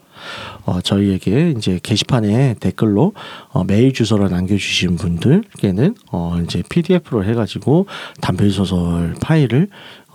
어, 0.64 0.80
저희에게 0.80 1.54
이제 1.56 1.80
게시판에 1.82 2.56
댓글로 2.60 3.12
어, 3.50 3.64
메일 3.64 3.92
주소를 3.92 4.30
남겨주신 4.30 4.96
분들께는 4.96 5.94
어, 6.12 6.38
이제 6.44 6.62
PDF로 6.68 7.24
해가지고 7.24 7.86
단편 8.20 8.50
소설 8.50 9.14
파일을 9.20 9.68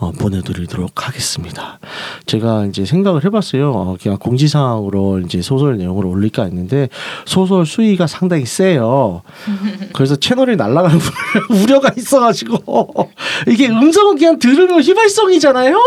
어, 0.03 0.11
보내드리도록 0.11 1.07
하겠습니다. 1.07 1.79
제가 2.25 2.65
이제 2.65 2.83
생각을 2.83 3.23
해봤어요. 3.23 3.71
어, 3.71 3.97
그냥 4.01 4.17
공지사항으로 4.17 5.19
이제 5.19 5.41
소설 5.41 5.77
내용을 5.77 6.05
올릴까 6.05 6.43
했는데 6.43 6.89
소설 7.25 7.65
수위가 7.65 8.07
상당히 8.07 8.45
세요. 8.45 9.21
그래서 9.93 10.15
채널이 10.17 10.57
날아가는 10.57 10.99
우려가 11.63 11.91
있어가지고 11.95 13.11
이게 13.47 13.69
음성은 13.69 14.17
그냥 14.17 14.39
들으면 14.39 14.81
휘발성이잖아요. 14.81 15.79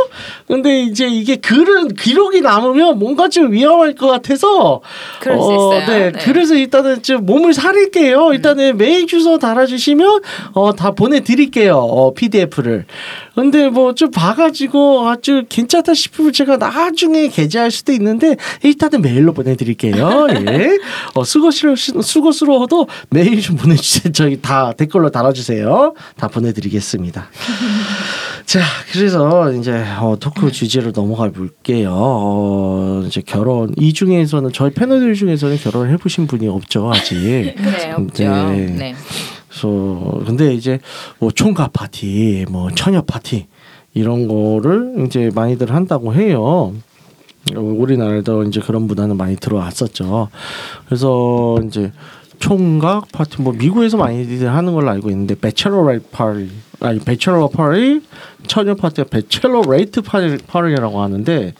근데 0.46 0.84
이제 0.84 1.06
이게 1.08 1.36
글은 1.36 1.88
기록이 1.88 2.40
남으면 2.40 2.98
뭔가 2.98 3.28
좀 3.28 3.52
위험할 3.52 3.94
것 3.96 4.05
같아서 4.06 4.80
그럴 5.20 5.38
수 5.38 5.52
있어요. 5.52 5.86
네, 5.86 6.12
네. 6.12 6.18
그래서 6.24 6.54
일단은 6.54 7.02
좀 7.02 7.24
몸을 7.26 7.54
사릴게요. 7.54 8.32
일단은 8.32 8.76
메일 8.76 9.06
주소 9.06 9.38
달아주시면 9.38 10.20
어, 10.52 10.74
다 10.74 10.92
보내드릴게요. 10.92 11.76
어, 11.76 12.14
PDF를. 12.14 12.86
근데 13.36 13.68
뭐 13.68 13.92
좀 13.96 14.10
봐가지고 14.10 15.08
아주 15.08 15.44
괜찮다 15.48 15.94
싶으면 15.94 16.32
제가 16.32 16.56
나중에 16.58 17.28
게재할 17.28 17.70
수도 17.70 17.92
있는데 17.92 18.36
일단은 18.62 19.00
메일로 19.00 19.32
보내드릴게요. 19.32 20.26
예. 20.48 20.78
어, 21.14 21.24
수고스러 21.24 21.74
수고스러워도 21.76 22.88
메일 23.10 23.40
좀 23.40 23.56
보내주세요. 23.56 24.12
저기 24.12 24.40
다 24.42 24.72
댓글로 24.72 25.10
달아주세요. 25.10 25.94
다 26.16 26.28
보내드리겠습니다. 26.28 27.28
자, 28.44 28.60
그래서 28.92 29.52
이제 29.52 29.82
어, 29.98 30.16
토크 30.20 30.52
주제로 30.52 30.92
넘어가 30.92 31.30
볼게요. 31.30 31.90
어, 31.94 33.02
이제 33.06 33.22
결혼 33.24 33.72
이 33.78 33.92
중에서는 33.92 34.52
저희 34.52 34.70
패널들 34.70 35.14
중에서는 35.14 35.56
결혼을 35.58 35.90
해보신 35.92 36.26
분이 36.26 36.48
없죠 36.48 36.90
아직. 36.92 37.14
네, 37.56 37.92
없죠. 37.96 38.24
네. 38.24 38.66
네. 38.78 38.94
그래서 39.56 40.20
근데 40.26 40.52
이제 40.52 40.78
뭐 41.18 41.30
총각 41.30 41.72
파티, 41.72 42.44
뭐 42.50 42.70
처녀 42.72 43.00
파티 43.00 43.46
이런 43.94 44.28
거를 44.28 45.06
이제 45.06 45.30
많이들 45.34 45.74
한다고 45.74 46.12
해요. 46.12 46.74
어, 47.54 47.60
우리나라도 47.60 48.42
이제 48.42 48.60
그런 48.60 48.82
문화는 48.82 49.16
많이 49.16 49.36
들어왔었죠. 49.36 50.28
그래서 50.84 51.58
이제 51.66 51.92
총각 52.38 53.12
파티 53.12 53.40
뭐 53.40 53.54
미국에서 53.54 53.96
많이들 53.96 54.52
하는 54.52 54.74
걸로 54.74 54.90
알고 54.90 55.08
있는데 55.10 55.34
bachelorette 55.34 56.08
party 56.10 56.50
아니 56.80 56.98
bachelor 56.98 57.48
party 57.48 58.02
처녀 58.46 58.74
파티가 58.74 59.08
bachelorette 59.08 60.02
party 60.02 60.36
파티라고 60.46 61.00
하는데 61.00 61.54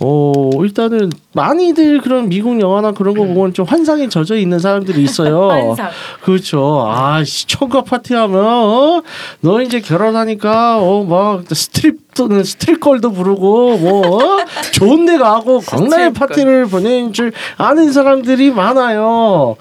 어 0.00 0.50
일단은 0.62 1.10
많이들 1.32 2.00
그런 2.00 2.28
미국 2.28 2.60
영화나 2.60 2.92
그런 2.92 3.14
거 3.16 3.24
보면 3.24 3.52
좀 3.54 3.64
환상에 3.66 4.08
젖어 4.08 4.36
있는 4.36 4.58
사람들이 4.58 5.02
있어요. 5.02 5.48
환상. 5.76 5.90
그렇죠. 6.22 6.86
아, 6.88 7.22
총각 7.24 7.82
파티하면 7.82 8.44
어? 8.44 9.02
너 9.40 9.60
이제 9.62 9.80
결혼하니까 9.80 10.78
어 10.80 11.04
막 11.04 11.44
스트립 11.54 12.14
또는 12.14 12.44
스트립걸도 12.44 13.12
부르고 13.12 13.78
뭐 13.78 14.06
어? 14.16 14.44
좋은 14.72 15.04
데 15.06 15.16
가고 15.18 15.60
스트립걸. 15.60 16.12
파티를 16.12 16.66
보내는 16.66 17.12
줄 17.12 17.32
아는 17.56 17.92
사람들이 17.92 18.50
많아요. 18.52 19.56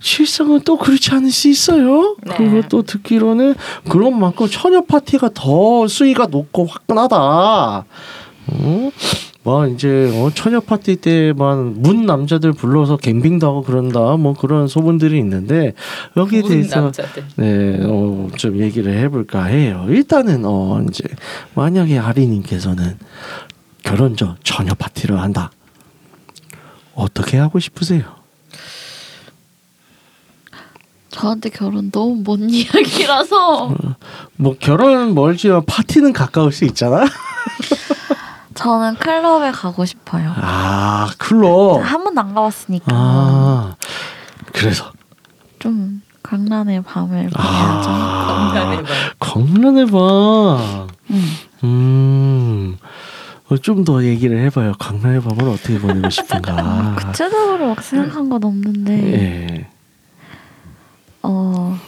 실상은 0.00 0.60
또 0.64 0.76
그렇지 0.76 1.12
않을 1.12 1.30
수 1.30 1.48
있어요. 1.48 2.16
네. 2.24 2.34
그것도 2.36 2.82
듣기로는 2.82 3.54
그런 3.88 4.18
만큼 4.18 4.46
처녀 4.48 4.80
파티가 4.82 5.30
더 5.34 5.86
수위가 5.88 6.26
높고 6.26 6.66
화끈하다. 6.66 7.16
어? 8.48 8.90
뭐 9.46 9.64
이제 9.68 10.10
어, 10.12 10.28
처녀 10.34 10.58
파티 10.58 10.96
때 10.96 11.44
막 11.44 11.80
뭐 11.80 12.04
남자들 12.04 12.52
불러서 12.52 12.96
gangbang도 12.96 13.46
하고 13.46 13.62
그런다 13.62 14.16
뭐 14.16 14.34
그런 14.34 14.66
소문들이 14.66 15.16
있는데 15.20 15.72
여기에 16.16 16.40
문 16.40 16.50
대해서 16.50 16.80
남자들. 16.80 17.24
네, 17.36 17.78
어, 17.84 18.26
좀 18.36 18.58
얘기를 18.58 18.98
해볼까 18.98 19.44
해요. 19.44 19.86
일단은 19.88 20.42
어 20.44 20.84
이제 20.88 21.04
만약에 21.54 21.96
아리님께서는 21.96 22.98
결혼 23.84 24.16
전 24.16 24.34
처녀 24.42 24.74
파티를 24.74 25.20
한다. 25.20 25.52
어떻게 26.96 27.36
하고 27.36 27.60
싶으세요? 27.60 28.02
저한테 31.10 31.50
결혼 31.50 31.92
너무 31.92 32.20
먼 32.24 32.50
이야기라서 32.50 33.76
뭐 34.34 34.56
결혼은 34.58 35.14
멀지만 35.14 35.64
파티는 35.64 36.12
가까울 36.12 36.50
수 36.50 36.64
있잖아. 36.64 37.04
저는 38.66 38.96
클럽에 38.96 39.52
가고 39.52 39.84
싶어요. 39.84 40.32
아 40.34 41.08
클럽. 41.18 41.78
한 41.84 42.02
번도 42.02 42.20
안 42.20 42.34
가봤으니까 42.34 42.86
아 42.88 43.76
그래서 44.52 44.90
좀 45.60 46.02
강란의 46.24 46.82
밤을 46.82 47.30
보내야죠. 47.30 47.38
아 47.38 48.50
건강해 48.50 48.82
봐. 48.82 48.88
광란의 49.20 49.86
밤. 49.86 50.88
음. 51.10 51.36
음. 51.62 52.76
좀더 53.62 54.02
얘기를 54.02 54.36
해봐요. 54.46 54.72
강남의 54.80 55.22
밤을 55.22 55.48
어떻게 55.48 55.78
보내고 55.78 56.10
싶은가. 56.10 56.96
구체적으로 57.06 57.68
막 57.68 57.80
생각한 57.80 58.28
건 58.28 58.42
없는데 58.42 59.12
예. 59.12 59.68
어 61.22 61.78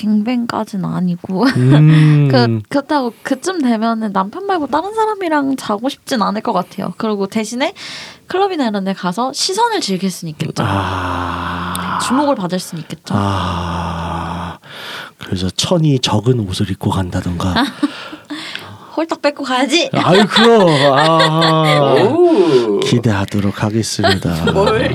갱뱅까지는 0.00 0.84
아니고 0.84 1.44
음. 1.44 2.28
그 2.32 2.60
그렇다고 2.68 3.12
그쯤 3.22 3.60
되면은 3.60 4.12
남편 4.12 4.46
말고 4.46 4.68
다른 4.68 4.94
사람이랑 4.94 5.56
자고 5.56 5.88
싶진 5.88 6.22
않을 6.22 6.40
것 6.40 6.52
같아요. 6.52 6.94
그리고 6.96 7.26
대신에 7.26 7.74
클럽이나 8.26 8.68
이런 8.68 8.84
데 8.84 8.92
가서 8.94 9.32
시선을 9.32 9.80
즐길 9.80 10.10
수는 10.10 10.30
있겠죠. 10.32 10.62
아. 10.66 11.98
주목을 12.06 12.34
받을 12.34 12.58
수는 12.58 12.82
있겠죠. 12.82 13.14
아. 13.16 14.58
그래서 15.18 15.50
천이 15.50 15.98
적은 15.98 16.40
옷을 16.40 16.70
입고 16.70 16.90
간다던가. 16.90 17.54
홀딱 19.00 19.22
뺏고 19.22 19.44
가야지. 19.44 19.88
아유 19.94 20.26
그럼. 20.28 20.68
아. 20.94 21.94
오. 22.04 22.80
기대하도록 22.80 23.62
하겠습니다. 23.62 24.52
뭘? 24.52 24.94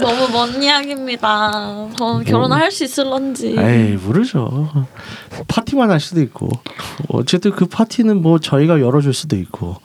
너무 0.00 0.28
먼 0.32 0.60
이야기입니다. 0.60 1.86
저는 1.96 2.24
결혼을 2.24 2.56
할수 2.56 2.82
있을런지. 2.82 3.54
에이 3.56 3.96
모르죠. 4.02 4.68
파티만 5.46 5.88
할 5.92 6.00
수도 6.00 6.20
있고 6.22 6.48
어쨌든 7.08 7.52
그 7.52 7.66
파티는 7.66 8.20
뭐 8.22 8.40
저희가 8.40 8.80
열어줄 8.80 9.14
수도 9.14 9.36
있고. 9.36 9.76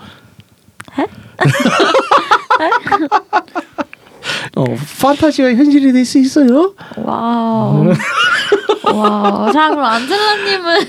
어 4.56 4.64
판타지가 5.02 5.50
현실이 5.50 5.92
될 5.94 6.06
수 6.06 6.18
있어요? 6.18 6.74
Wow. 6.98 7.94
Wow. 8.86 9.54
자 9.54 9.70
그럼 9.70 9.86
안젤라님은 9.86 10.80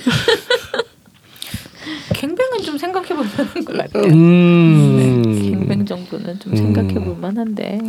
좀 2.64 2.78
생각해 2.78 3.08
볼 3.14 3.26
만한 3.36 3.63
것 3.76 3.92
같아요. 3.92 4.12
음. 4.12 5.22
네, 5.24 5.50
gangbang 5.50 5.86
정도는 5.86 6.38
좀 6.38 6.56
생각해 6.56 6.94
볼 6.94 7.16
만한데 7.16 7.80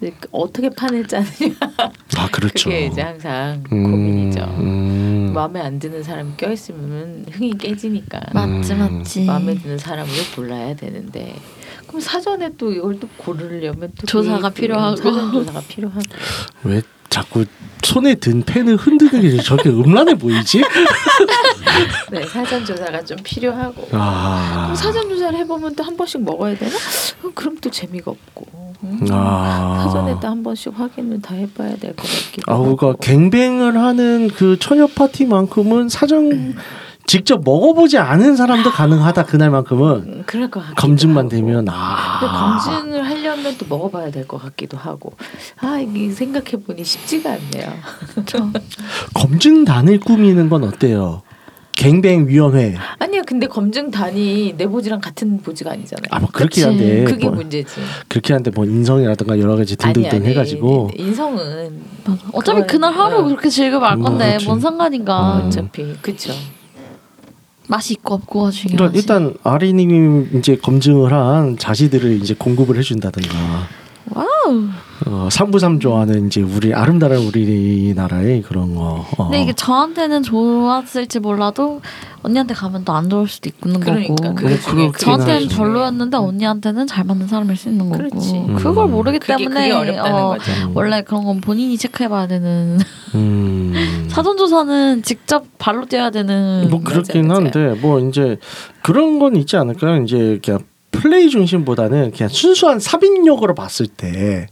네. 0.00 0.12
그 0.20 0.28
어떻게 0.32 0.70
판을 0.70 1.06
짜느냐 1.06 1.54
아 2.16 2.28
그렇죠. 2.30 2.70
그게 2.70 2.86
이제 2.86 3.00
항상 3.02 3.62
음, 3.72 3.82
고민이죠. 3.90 4.40
음. 4.58 5.32
마음에 5.34 5.60
안 5.60 5.78
드는 5.78 6.02
사람이 6.02 6.32
껴있으면 6.36 7.26
흥이 7.30 7.52
깨지니까 7.58 8.20
맞지 8.32 8.72
음. 8.74 8.78
맞지. 8.78 9.24
마음에 9.24 9.54
드는 9.54 9.78
사람을 9.78 10.10
골라야 10.34 10.74
되는데 10.76 11.34
그럼 11.86 12.00
사전에 12.00 12.50
또 12.58 12.72
이걸 12.72 12.98
또 13.00 13.08
고르려면 13.16 13.90
또 13.98 14.06
조사가 14.06 14.50
또 14.50 14.54
필요하고. 14.54 14.96
사전 14.96 15.32
조사가 15.32 15.62
필요하고 15.68 16.02
왜 16.64 16.82
자꾸 17.10 17.44
손에 17.82 18.14
든 18.16 18.42
펜을 18.42 18.76
흔드는 18.76 19.22
게 19.22 19.36
저렇게 19.42 19.70
음란해 19.70 20.14
보이지? 20.16 20.62
네 22.10 22.26
사전 22.26 22.64
조사가 22.64 23.04
좀 23.04 23.16
필요하고 23.22 23.88
아. 23.92 24.74
사전 24.76 25.08
조사를 25.08 25.38
해보면 25.40 25.74
또 25.74 25.84
한 25.84 25.96
번씩 25.96 26.22
먹어야 26.22 26.56
되나? 26.56 26.74
어, 27.22 27.30
그럼 27.34 27.56
또 27.60 27.70
재미가 27.70 28.10
없고 28.10 28.46
음. 28.82 29.06
아. 29.10 29.84
사전에 29.86 30.14
또 30.20 30.28
한 30.28 30.42
번씩 30.42 30.72
확인을 30.78 31.22
다 31.22 31.34
해봐야 31.34 31.76
될 31.76 31.94
것 31.96 32.02
같기도 32.06 32.52
아, 32.52 32.54
하고 32.56 32.76
그러니까 32.76 33.00
갱뱅을 33.06 33.78
하는 33.78 34.28
그 34.28 34.58
처녀 34.58 34.86
파티만큼은 34.86 35.88
사전 35.88 36.54
직접 37.08 37.40
먹어보지 37.42 37.96
않은 37.96 38.36
사람도 38.36 38.70
가능하다 38.70 39.24
그날만큼은 39.24 39.90
음, 40.06 40.22
그럴 40.26 40.50
것 40.50 40.62
검증만 40.76 41.24
하고. 41.24 41.28
되면 41.30 41.66
아. 41.70 42.58
검증을 42.60 43.02
하려면 43.02 43.56
또 43.56 43.64
먹어봐야 43.66 44.10
될 44.10 44.28
것 44.28 44.36
같기도 44.42 44.76
하고 44.76 45.14
아 45.60 45.78
이게 45.80 46.10
생각해 46.12 46.62
보니 46.66 46.84
쉽지가 46.84 47.30
않네요. 47.30 47.72
저 48.26 48.50
검증단을 49.14 50.00
꾸미는 50.00 50.50
건 50.50 50.64
어때요? 50.64 51.22
갱뱅 51.72 52.26
위원회. 52.28 52.76
아니요 52.98 53.22
근데 53.26 53.46
검증단이 53.46 54.54
내 54.58 54.66
보지랑 54.66 55.00
같은 55.00 55.40
보지가 55.40 55.70
아니잖아요. 55.70 56.08
아 56.10 56.18
뭐 56.18 56.28
그렇긴. 56.30 56.64
한데 56.66 57.04
그게 57.04 57.24
뭐, 57.26 57.36
문제지. 57.36 57.72
그렇긴 58.08 58.34
한데 58.34 58.50
뭐 58.50 58.66
인성이라든가 58.66 59.38
여러 59.38 59.56
가지 59.56 59.76
등등등 59.76 60.10
아니, 60.10 60.18
아니, 60.18 60.26
해가지고 60.28 60.90
인성은. 60.94 61.80
어차피 62.34 62.66
그날 62.66 62.92
하루 62.92 63.18
어. 63.20 63.22
그렇게 63.22 63.48
알 63.86 63.96
뭐, 63.96 64.10
건데 64.10 64.34
그치. 64.34 64.46
뭔 64.46 64.60
상관인가. 64.60 65.36
음. 65.38 65.46
어차피 65.46 65.94
그쵸. 66.02 66.34
맛이 67.68 67.94
있고 67.94 68.14
없고가 68.14 68.50
중요하지. 68.50 68.98
일단 68.98 69.34
아리님이 69.44 70.38
이제 70.38 70.56
검증을 70.56 71.12
한 71.12 71.56
자지들을 71.56 72.20
이제 72.22 72.34
공급을 72.34 72.76
해준다든가 72.78 73.34
wow. 74.10 74.68
어, 75.06 75.28
상부상조하는 75.30 76.26
이제 76.26 76.40
우리 76.42 76.74
아름다운 76.74 77.16
우리나라의 77.26 78.42
그런 78.42 78.74
거. 78.74 79.06
어. 79.16 79.24
근데 79.24 79.42
이게 79.42 79.52
저한테는 79.52 80.22
좋았을지 80.24 81.20
몰라도 81.20 81.80
언니한테 82.22 82.52
가면 82.54 82.84
또 82.84 82.92
안 82.92 83.08
좋을 83.08 83.28
수도 83.28 83.48
있는 83.64 83.78
그러니까 83.78 84.14
거고. 84.14 84.34
그게 84.34 84.90
저한테는 84.98 85.44
하지. 85.44 85.48
별로였는데 85.56 86.16
언니한테는 86.16 86.88
잘 86.88 87.04
맞는 87.04 87.28
사람일 87.28 87.56
수 87.56 87.68
있는 87.68 87.88
거고. 87.90 87.98
그렇지. 88.08 88.32
음. 88.34 88.56
그걸 88.56 88.88
모르기 88.88 89.20
그게, 89.20 89.36
때문에 89.36 89.68
그게 89.68 89.72
어렵다는 89.72 90.12
어, 90.20 90.28
거죠. 90.30 90.52
음. 90.66 90.72
원래 90.76 91.02
그런 91.02 91.24
건 91.24 91.40
본인이 91.40 91.78
체크해봐야 91.78 92.26
되는 92.26 92.78
음. 93.14 94.06
사전 94.10 94.36
조사는 94.36 95.02
직접 95.04 95.44
발로 95.58 95.86
뛰어야 95.86 96.10
되는. 96.10 96.66
뭐 96.70 96.80
그렇긴 96.82 97.28
맞아, 97.28 97.40
한데 97.40 97.74
뭐 97.80 98.00
이제 98.00 98.36
그런 98.82 99.20
건 99.20 99.36
있지 99.36 99.56
않을까요? 99.56 100.02
이제 100.02 100.40
그냥 100.44 100.60
플레이 100.90 101.28
중심보다는 101.30 102.10
그냥 102.10 102.28
순수한 102.28 102.80
삽입력으로 102.80 103.54
봤을 103.54 103.86
때 103.86 104.46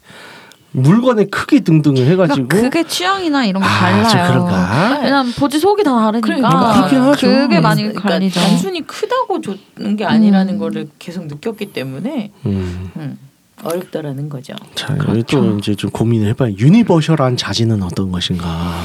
물건의 0.73 1.31
크기 1.31 1.61
등등을 1.61 2.07
해가지고 2.07 2.49
그러니까 2.49 2.71
그게 2.71 2.89
취향이나 2.89 3.47
이런 3.47 3.63
거 3.63 3.69
아, 3.69 3.93
좀 3.93 4.03
달라요. 4.03 4.33
그런가? 4.33 5.01
왜냐면 5.03 5.33
보지 5.33 5.59
속이 5.59 5.83
다 5.83 5.95
다르니까. 5.95 6.27
그러니까. 6.27 7.17
그게 7.17 7.61
많이 7.61 7.83
그러니까 7.83 8.09
갈리죠. 8.09 8.41
단순히 8.41 8.87
크다고 8.87 9.41
좋는 9.41 9.97
게 9.97 10.05
아니라는 10.05 10.55
음. 10.55 10.59
거를 10.59 10.89
계속 10.99 11.27
느꼈기 11.27 11.73
때문에 11.73 12.33
음. 12.45 12.91
음, 12.97 13.19
어렵다라는 13.63 14.29
거죠. 14.29 14.55
자, 14.75 14.97
여기 15.09 15.23
또 15.23 15.59
이제 15.59 15.75
좀 15.75 15.91
고민을 15.91 16.29
해봐요. 16.31 16.55
universal한 16.59 17.37
자지는 17.39 17.83
어떤 17.83 18.13
것인가? 18.13 18.85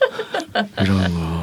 이런 0.80 0.98
거. 1.12 1.35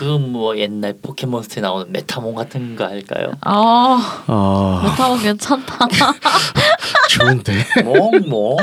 그 0.00 0.18
뭐 0.18 0.56
옛날 0.56 0.94
포켓몬스터에 1.02 1.60
나오는 1.60 1.92
메타몬 1.92 2.34
같은 2.34 2.74
거 2.74 2.84
할까요? 2.84 3.32
아, 3.42 4.22
아, 4.26 4.82
메타몬 4.84 5.20
괜찮다. 5.20 5.86
좋은데. 7.10 7.52
몽몽 7.84 8.56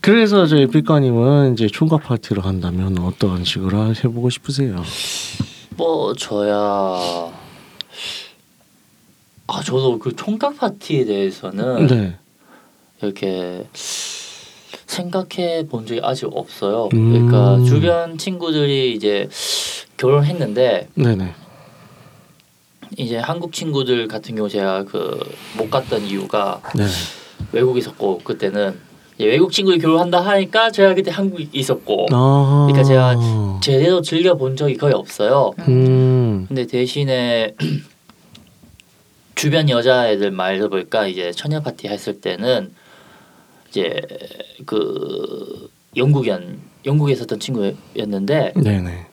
그래서 0.00 0.46
저희 0.46 0.66
삐까님은 0.68 1.52
이제 1.52 1.66
총각 1.66 2.04
파티를 2.04 2.46
한다면 2.46 2.98
어떤 3.00 3.44
식으로 3.44 3.94
해보고 3.94 4.30
싶으세요? 4.30 4.82
뭐 5.76 6.14
저야 6.14 6.54
아 6.54 7.30
저도 9.62 9.98
그 9.98 10.16
총각 10.16 10.56
파티에 10.56 11.04
대해서는 11.04 11.86
네. 11.88 12.16
이렇게 13.02 13.68
생각해 14.92 15.66
본 15.68 15.86
적이 15.86 16.00
아직 16.04 16.26
없어요. 16.32 16.88
음. 16.92 17.12
그러니까 17.12 17.64
주변 17.64 18.18
친구들이 18.18 18.94
이제 18.94 19.28
결혼했는데 19.96 20.88
네네. 20.94 21.34
이제 22.98 23.16
한국 23.16 23.52
친구들 23.52 24.06
같은 24.06 24.34
경우 24.34 24.48
제가 24.48 24.84
그 24.84 25.18
못 25.56 25.70
갔던 25.70 26.02
이유가 26.02 26.60
네. 26.74 26.84
외국에 27.52 27.78
있었고 27.80 28.18
그때는 28.24 28.78
외국 29.18 29.52
친구들 29.52 29.78
결혼한다 29.78 30.20
하니까 30.20 30.70
제가 30.70 30.94
그때 30.94 31.10
한국에 31.10 31.46
있었고 31.52 32.06
아. 32.10 32.66
그러니까 32.68 32.82
제가 32.84 33.60
제대로 33.62 34.00
즐겨 34.02 34.34
본 34.34 34.56
적이 34.56 34.76
거의 34.76 34.94
없어요. 34.94 35.52
음. 35.68 36.46
근데 36.48 36.66
대신에 36.66 37.54
주변 39.36 39.68
여자애들 39.68 40.30
말 40.30 40.58
들어보니까 40.58 41.06
이제 41.06 41.30
처녀 41.32 41.60
파티 41.60 41.88
했을 41.88 42.20
때는 42.20 42.72
이제 43.72 44.02
그 44.66 45.70
영국연 45.96 46.60
영국에 46.84 47.14
있었던 47.14 47.40
친구였는데 47.40 48.52
네네. 48.54 49.06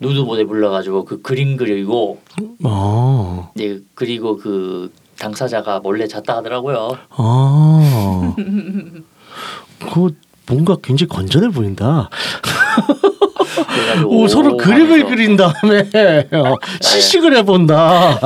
누드보에 0.00 0.44
불러가지고 0.44 1.06
그 1.06 1.22
그림 1.22 1.56
그리고 1.56 2.20
아. 2.64 3.50
이제 3.54 3.82
그리고 3.94 4.36
그 4.36 4.92
당사자가 5.18 5.80
몰래 5.80 6.06
잤다 6.06 6.36
하더라고요. 6.36 6.98
아. 7.08 8.34
그 9.90 10.14
뭔가 10.46 10.76
굉장히 10.82 11.08
건전해 11.08 11.48
보인다. 11.48 12.10
오, 14.06 14.28
서로 14.28 14.56
그림을 14.56 15.02
하면서 15.02 15.06
그린 15.08 15.36
다음에 15.36 16.28
어, 16.32 16.54
시식을 16.80 17.36
해본다. 17.38 18.20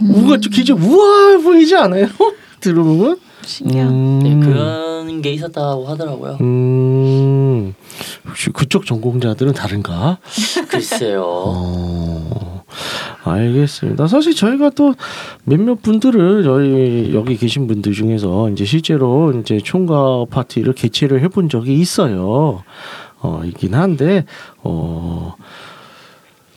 뭔가 0.00 0.36
좀 0.38 0.52
굉장히 0.52 0.82
우아해 0.82 1.38
보이지 1.38 1.76
않아요? 1.76 2.08
들어보면? 2.60 3.25
신기하다. 3.46 3.90
음. 3.90 4.18
네, 4.18 4.38
그런 4.40 5.22
게 5.22 5.32
있었다고 5.32 5.86
하더라고요. 5.86 6.38
음. 6.40 7.74
혹시 8.26 8.50
그쪽 8.50 8.84
전공자들은 8.86 9.52
다른가? 9.54 10.18
글쎄요. 10.68 11.22
어, 11.24 12.64
알겠습니다. 13.24 14.06
사실 14.08 14.34
저희가 14.34 14.70
또 14.70 14.94
몇몇 15.44 15.80
분들을 15.82 16.42
저희 16.42 17.14
여기 17.14 17.36
계신 17.36 17.66
분들 17.66 17.92
중에서 17.92 18.50
이제 18.50 18.64
실제로 18.64 19.32
이제 19.32 19.58
총각 19.58 20.30
파티를 20.30 20.74
개최를 20.74 21.22
해본 21.22 21.48
적이 21.48 21.74
있어요. 21.74 22.62
어, 23.20 23.42
있긴 23.44 23.74
한데, 23.74 24.24
어, 24.62 25.34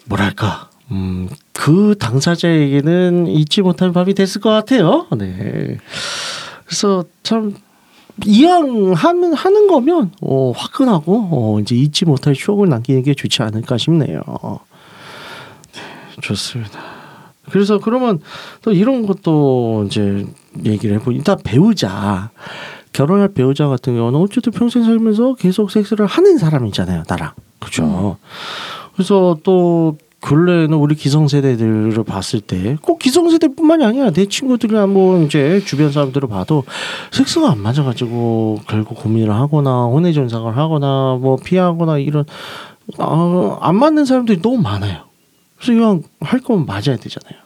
뭐랄까, 0.06 0.70
음, 0.92 1.30
그 1.54 1.96
당사자에게는 2.00 3.28
잊지 3.28 3.62
못할 3.62 3.92
밤이 3.92 4.14
됐을 4.14 4.42
것 4.42 4.50
같아요. 4.50 5.08
네. 5.18 5.78
그래서 6.70 7.04
참, 7.24 7.56
이왕 8.28 8.94
하는, 8.94 9.34
하는 9.34 9.68
거면, 9.68 10.12
어, 10.22 10.52
화끈하고, 10.56 11.30
어, 11.32 11.60
이제 11.60 11.76
잊지 11.76 12.06
못할 12.06 12.36
추억을 12.36 12.70
남기는 12.70 13.02
게 13.02 13.16
좋지 13.16 13.42
않을까 13.42 13.80
싶네요. 13.80 14.22
네, 15.74 16.22
좋습니다. 16.22 16.80
그래서 17.50 17.80
그러면 17.80 18.20
또 18.62 18.72
이런 18.72 19.08
것도 19.08 19.86
이제 19.88 20.28
얘기를 20.64 20.98
해보 20.98 21.12
일단 21.12 21.40
배우자 21.44 22.30
결혼할 22.94 23.30
배우자 23.34 23.68
같은 23.68 23.96
경우는 23.96 24.20
어쨌든 24.20 24.52
평생 24.52 24.84
살면서 24.84 25.34
계속 25.34 25.72
섹스를 25.72 26.06
하는 26.06 26.38
사람이잖아요 26.38 27.06
나랑 27.08 27.32
그죠 27.60 28.18
그래서 28.94 29.36
또 29.42 29.98
근래에는 30.22 30.74
우리 30.78 30.96
기성세대들을 30.96 32.04
봤을 32.04 32.42
때 32.42 32.76
꼭 32.82 33.00
기성세대뿐만이 33.00 33.86
아니라 33.86 34.12
내 34.12 34.26
친구들이나 34.26 34.86
뭐 34.88 35.22
이제 35.24 35.62
주변 35.66 35.92
사람들을 35.92 36.28
봐도 36.28 36.64
섹스가 37.12 37.52
안 37.52 37.60
맞아가지고 37.62 38.60
결국 38.68 38.96
고민을 39.00 39.34
하거나 39.34 39.86
혼외 39.86 40.12
전상을 40.14 40.56
하거나 40.58 41.18
뭐 41.22 41.38
피하거나 41.38 42.00
이런 42.00 42.26
어, 42.98 43.58
안 43.62 43.76
맞는 43.76 44.06
사람들이 44.06 44.42
너무 44.42 44.58
많아요. 44.62 45.04
그래서 45.58 45.74
이왕 45.74 46.04
할 46.22 46.40
거면 46.40 46.66
맞아야 46.66 46.98
되잖아요. 46.98 47.40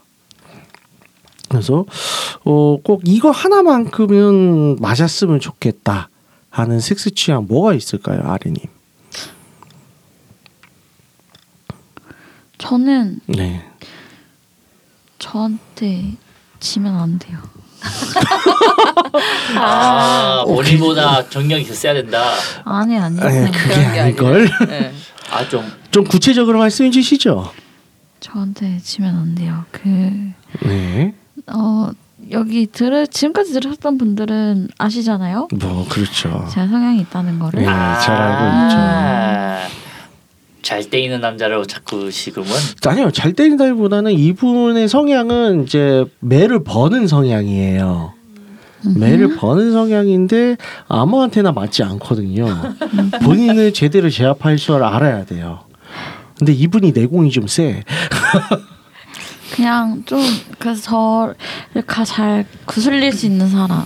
그래서 1.49 1.85
어, 2.45 2.77
꼭 2.83 3.01
이거 3.05 3.29
하나만큼은 3.31 4.77
맞았으면 4.79 5.39
좋겠다 5.39 6.09
하는 6.49 6.79
섹스 6.79 7.13
취향 7.13 7.45
뭐가 7.47 7.73
있을까요, 7.73 8.21
아리님? 8.23 8.57
저는 12.63 13.19
네. 13.25 13.61
저한테 15.19 16.13
지면 16.61 16.95
안 16.95 17.19
돼요. 17.19 17.37
아, 19.59 20.45
본인보다 20.47 21.25
경력이 21.25 21.63
있어야 21.63 21.93
된다. 21.93 22.31
아니 22.63 22.97
아니. 22.97 23.19
아니, 23.19 23.51
그게 23.51 23.99
아닐 23.99 24.15
걸. 24.15 24.49
네. 24.67 24.93
아좀 25.29 25.69
좀 25.91 26.05
구체적으로 26.05 26.57
말씀해 26.59 26.89
주시죠. 26.89 27.51
저한테 28.21 28.79
지면 28.81 29.13
안 29.17 29.35
돼요. 29.35 29.65
그 29.71 30.31
네. 30.61 31.13
어, 31.47 31.89
여기 32.31 32.67
들으 32.67 33.05
지금까지 33.07 33.51
들으셨던 33.51 33.97
분들은 33.97 34.69
아시잖아요. 34.77 35.49
뭐 35.59 35.85
그렇죠. 35.89 36.47
제가 36.49 36.67
성향이 36.67 37.01
있다는 37.01 37.39
거를. 37.39 37.59
네, 37.59 37.65
잘 37.65 38.15
알고 38.15 38.67
있죠. 38.67 38.77
아, 38.77 39.42
잘 40.73 40.89
때이는 40.89 41.21
남자를 41.21 41.63
자꾸 41.67 42.11
지금은 42.11 42.47
아니요, 42.87 43.11
잘 43.11 43.33
때린다기보다는 43.33 44.11
이분의 44.13 44.87
성향은 44.87 45.65
이제 45.65 46.03
매를 46.19 46.63
버는 46.63 47.05
성향이에요. 47.05 48.13
매를 48.97 49.35
버는 49.35 49.71
성향인데 49.71 50.57
아무한테나 50.87 51.51
맞지 51.51 51.83
않거든요. 51.83 52.47
본인을 53.21 53.73
제대로 53.73 54.09
제압할 54.09 54.57
줄 54.57 54.83
알아야 54.83 55.25
돼요. 55.25 55.59
근데 56.39 56.53
이분이 56.53 56.91
내공이 56.93 57.29
좀 57.29 57.45
세. 57.45 57.83
그냥 59.55 60.01
좀 60.07 60.19
그래서 60.57 60.81
저를 60.81 61.85
가잘 61.85 62.47
구슬릴 62.65 63.11
수 63.11 63.27
있는 63.27 63.47
사람. 63.47 63.85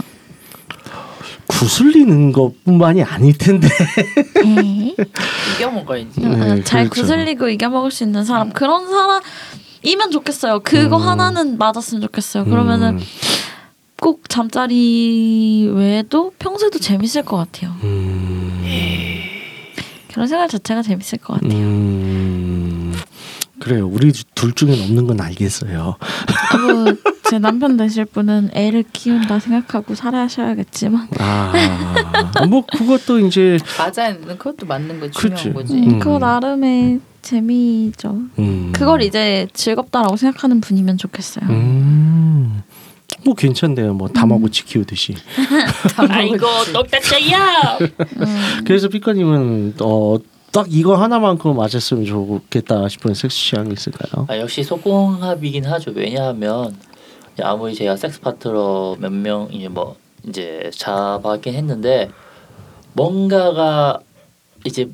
구슬리는 1.47 2.31
것뿐만이 2.31 3.03
아닐 3.03 3.37
텐데. 3.37 3.67
에이. 4.43 4.95
이겨 5.55 5.71
먹어야지. 5.71 6.19
네, 6.19 6.63
잘 6.63 6.89
그렇죠. 6.89 7.01
구슬리고 7.01 7.49
이겨 7.49 7.69
먹을 7.69 7.91
수 7.91 8.03
있는 8.03 8.23
사람 8.25 8.51
그런 8.51 8.87
사람이면 8.87 10.11
좋겠어요. 10.11 10.59
그거 10.59 10.97
음. 10.97 11.01
하나는 11.07 11.57
맞았으면 11.57 12.01
좋겠어요. 12.01 12.45
그러면은 12.45 12.97
음, 12.97 13.03
꼭 13.99 14.29
잠자리 14.29 15.69
외에도 15.73 16.31
평소에도 16.37 16.79
재밌을 16.79 17.23
것 17.23 17.37
같아요. 17.37 17.73
음, 17.83 18.63
그런 20.11 20.27
생활 20.27 20.47
자체가 20.49 20.81
재밌을 20.81 21.17
것 21.19 21.33
같아요. 21.35 21.51
음, 21.57 22.93
그래요. 23.59 23.87
우리 23.87 24.11
둘 24.35 24.53
중엔 24.53 24.81
없는 24.81 25.07
건 25.07 25.21
알겠어요. 25.21 25.97
뭐, 26.59 26.85
제 27.29 27.39
남편 27.39 27.77
되실 27.77 28.05
분은 28.05 28.51
애를 28.53 28.83
키운다 28.91 29.39
생각하고 29.39 29.95
살아셔야겠지만 29.95 31.07
아, 31.19 31.53
뭐 32.49 32.63
그것도 32.65 33.19
이제 33.19 33.57
되는 33.93 34.37
그것도 34.37 34.65
맞는 34.65 34.99
거 34.99 35.09
중요한 35.09 35.35
그치. 35.35 35.53
거지. 35.53 35.73
음. 35.73 35.99
그거 35.99 36.19
나름의 36.19 36.99
재미죠. 37.21 38.15
음, 38.39 38.71
그걸 38.73 39.01
이제 39.01 39.47
즐겁다라고 39.53 40.15
생각하는 40.15 40.61
분이면 40.61 40.97
좋겠어요. 40.97 41.49
음, 41.49 42.63
뭐 43.25 43.33
괜찮네요. 43.33 43.93
뭐 43.93 44.07
다마고치 44.07 44.65
키우듯이. 44.65 45.15
아이고 46.09 46.45
똑딱자야. 46.73 47.77
음. 47.81 48.63
그래서 48.65 48.87
피커님은 48.87 49.75
어. 49.81 50.17
딱 50.49 50.65
이거 50.69 50.95
하나만큼 50.95 51.55
맞았으면 51.57 52.05
좋겠다 52.05 52.87
싶은 52.87 53.13
섹스 53.13 53.37
취향이 53.37 53.73
있을까요? 53.73 54.25
아, 54.29 54.37
역시 54.39 54.63
속공합이긴 54.63 55.65
하죠. 55.65 55.91
왜냐하면 55.93 56.73
아무리 57.43 57.73
제가 57.75 57.95
섹스 57.95 58.19
파트너 58.21 58.95
몇 58.99 59.11
명 59.11 59.47
이제 59.51 59.67
뭐 59.67 59.95
이제 60.27 60.69
잡았긴 60.73 61.53
했는데 61.53 62.09
뭔가가 62.93 63.99
이제 64.65 64.89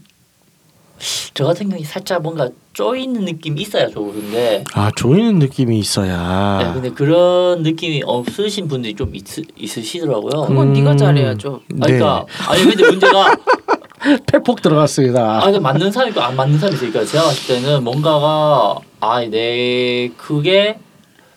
저 1.33 1.45
같은 1.45 1.69
경우에 1.69 1.83
살짝 1.83 2.21
뭔가 2.21 2.49
쪼이는 2.73 3.25
느낌이 3.25 3.61
있어야 3.61 3.87
좋은데 3.87 4.63
아 4.73 4.89
조이는 4.95 5.39
느낌이 5.39 5.77
있어야. 5.79 6.59
네, 6.59 6.73
근데 6.73 6.89
그런 6.91 7.61
느낌이 7.63 8.03
없으신 8.05 8.67
분들이 8.67 8.95
좀 8.95 9.13
있, 9.15 9.23
있으시더라고요. 9.57 10.45
그건 10.45 10.67
음. 10.69 10.73
네가 10.73 10.95
잘해야죠. 10.95 11.61
아, 11.81 11.85
그러니까 11.85 12.25
아니 12.47 12.63
근데 12.63 12.83
문제가 12.89 13.35
팩폭 14.31 14.61
들어갔습니다. 14.61 15.39
아, 15.41 15.45
근데 15.45 15.59
맞는 15.59 15.91
사람 15.91 16.09
있고 16.09 16.21
안 16.21 16.35
맞는 16.35 16.57
사람이 16.59 16.75
있으니까 16.75 17.05
제가 17.05 17.23
봤을 17.25 17.55
때는 17.55 17.83
뭔가가 17.83 18.77
아, 18.99 19.21
내 19.25 20.09
그게 20.17 20.77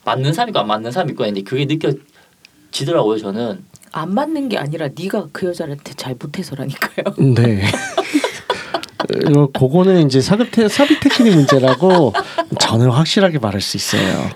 맞는 0.06 0.32
사람 0.32 0.48
있고 0.48 0.60
안 0.60 0.68
맞는 0.68 0.92
사람 0.92 1.10
있고 1.10 1.24
했는데 1.24 1.42
그게 1.42 1.66
느껴지더라고요. 1.66 3.18
저는 3.18 3.64
안 3.92 4.14
맞는 4.14 4.48
게 4.48 4.56
아니라 4.56 4.88
네가 4.96 5.28
그 5.32 5.48
여자한테 5.48 5.94
잘 5.94 6.14
못해서라니까요. 6.18 7.14
네. 7.34 7.64
이거 9.28 9.48
그거는 9.52 10.06
이제 10.06 10.20
사급 10.20 10.50
테, 10.52 10.68
삽입 10.68 11.00
테크닉 11.00 11.34
문제라고 11.34 12.12
저는 12.60 12.90
확실하게 12.90 13.38
말할 13.38 13.60
수 13.60 13.76
있어요. 13.76 14.30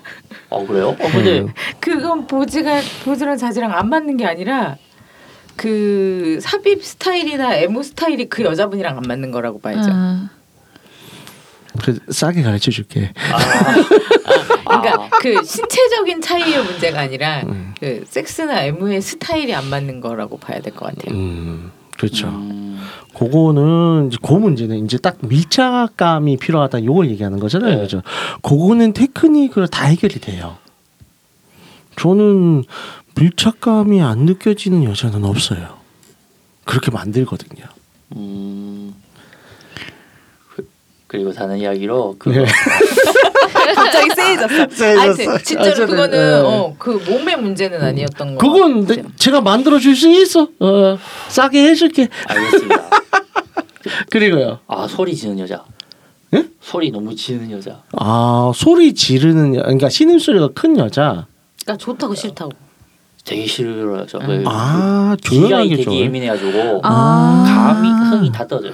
어 0.48 0.66
그래요? 0.66 0.88
어 0.88 1.09
근데 1.12 1.40
음. 1.40 1.48
그건 1.78 2.26
보지가 2.26 2.80
보지랑 3.04 3.37
자지랑 3.37 3.72
안 3.72 3.88
맞는 3.88 4.16
게 4.16 4.26
아니라 4.26 4.76
그 5.56 6.38
삽입 6.40 6.85
스타일이나 6.85 7.54
에모 7.54 7.83
스타일이 7.83 8.28
그 8.28 8.42
여자분이랑 8.42 8.96
안 8.96 9.02
맞는 9.06 9.30
거라고 9.30 9.61
봐야죠. 9.61 9.90
음. 9.90 10.28
그 11.83 11.98
싸게 12.09 12.42
가르쳐 12.42 12.70
줄게. 12.70 13.12
아, 13.33 13.40
그러니까 14.78 15.04
아, 15.04 15.09
그 15.20 15.42
신체적인 15.44 16.20
차이의 16.20 16.64
문제가 16.64 17.00
아니라 17.00 17.42
음. 17.42 17.74
그 17.80 18.04
섹스나 18.09 18.62
에모의 18.62 19.00
스타일이 19.02 19.54
안 19.54 19.66
맞는 19.68 20.00
거라고 20.00 20.38
봐야 20.38 20.61
될 20.61 20.74
것 20.74 20.87
같아요. 20.87 21.16
음, 21.18 21.72
그렇죠. 21.96 22.28
음, 22.28 22.80
그거는 23.14 24.09
이제 24.09 24.18
그 24.22 24.33
문제는 24.35 24.85
이제 24.85 24.96
딱 24.98 25.18
밀착감이 25.20 26.37
필요하다 26.38 26.85
요걸 26.85 27.11
얘기하는 27.11 27.38
거잖아요. 27.40 27.76
네. 27.76 27.80
그죠? 27.83 28.02
그거는 28.42 28.92
테크닉으로 28.92 29.66
다 29.66 29.85
해결이 29.87 30.20
돼요. 30.20 30.56
저는 31.96 32.64
밀착감이 33.16 34.00
안 34.00 34.20
느껴지는 34.20 34.85
여자는 34.85 35.24
없어요. 35.24 35.78
그렇게 36.64 36.90
만들거든요. 36.90 37.64
음. 38.16 38.94
그- 41.11 41.16
그리고 41.16 41.33
다른 41.33 41.59
이야기로 41.59 42.14
그 42.20 42.29
네. 42.29 42.44
갑자기 43.75 44.11
세해졌어. 44.14 44.68
세해졌어. 44.70 45.01
하여튼 45.01 45.38
진짜로 45.44 45.70
어쨌든, 45.70 45.87
그거는 45.88 46.11
네. 46.11 46.40
어, 46.46 46.75
그 46.79 46.90
몸의 47.09 47.37
문제는 47.37 47.83
아니었던 47.83 48.37
거. 48.37 48.46
그건 48.46 48.87
내, 48.87 49.03
제가 49.16 49.40
만들어 49.40 49.79
줄 49.81 49.96
수 49.96 50.09
있어. 50.09 50.42
어, 50.61 50.99
싸게 51.29 51.64
해줄게. 51.68 52.09
알겠습니다. 52.29 52.90
그리고요. 54.11 54.61
아 54.68 54.87
소리 54.88 55.16
지는 55.16 55.38
여자. 55.40 55.64
예? 56.35 56.46
소리 56.61 56.92
너무 56.92 57.14
지는 57.16 57.51
여자. 57.51 57.83
아 57.99 58.53
소리 58.55 58.94
지르는 58.94 59.57
여- 59.57 59.62
그러니까 59.62 59.88
신음 59.88 60.20
소리가 60.20 60.51
큰 60.55 60.79
여자. 60.79 61.27
그러니까 61.64 61.85
좋다고 61.85 62.14
싫다고. 62.14 62.53
되게 63.25 63.46
싫어요. 63.46 64.07
저 64.07 64.18
음. 64.18 64.44
아 64.46 65.16
귀가 65.25 65.49
조용하게 65.49 65.68
되게 65.70 65.83
좀. 65.83 65.92
예민해가지고 65.94 66.81
아. 66.85 67.44
감이 67.75 67.88
흥이 67.88 68.33
다 68.33 68.46
떨어져요. 68.46 68.73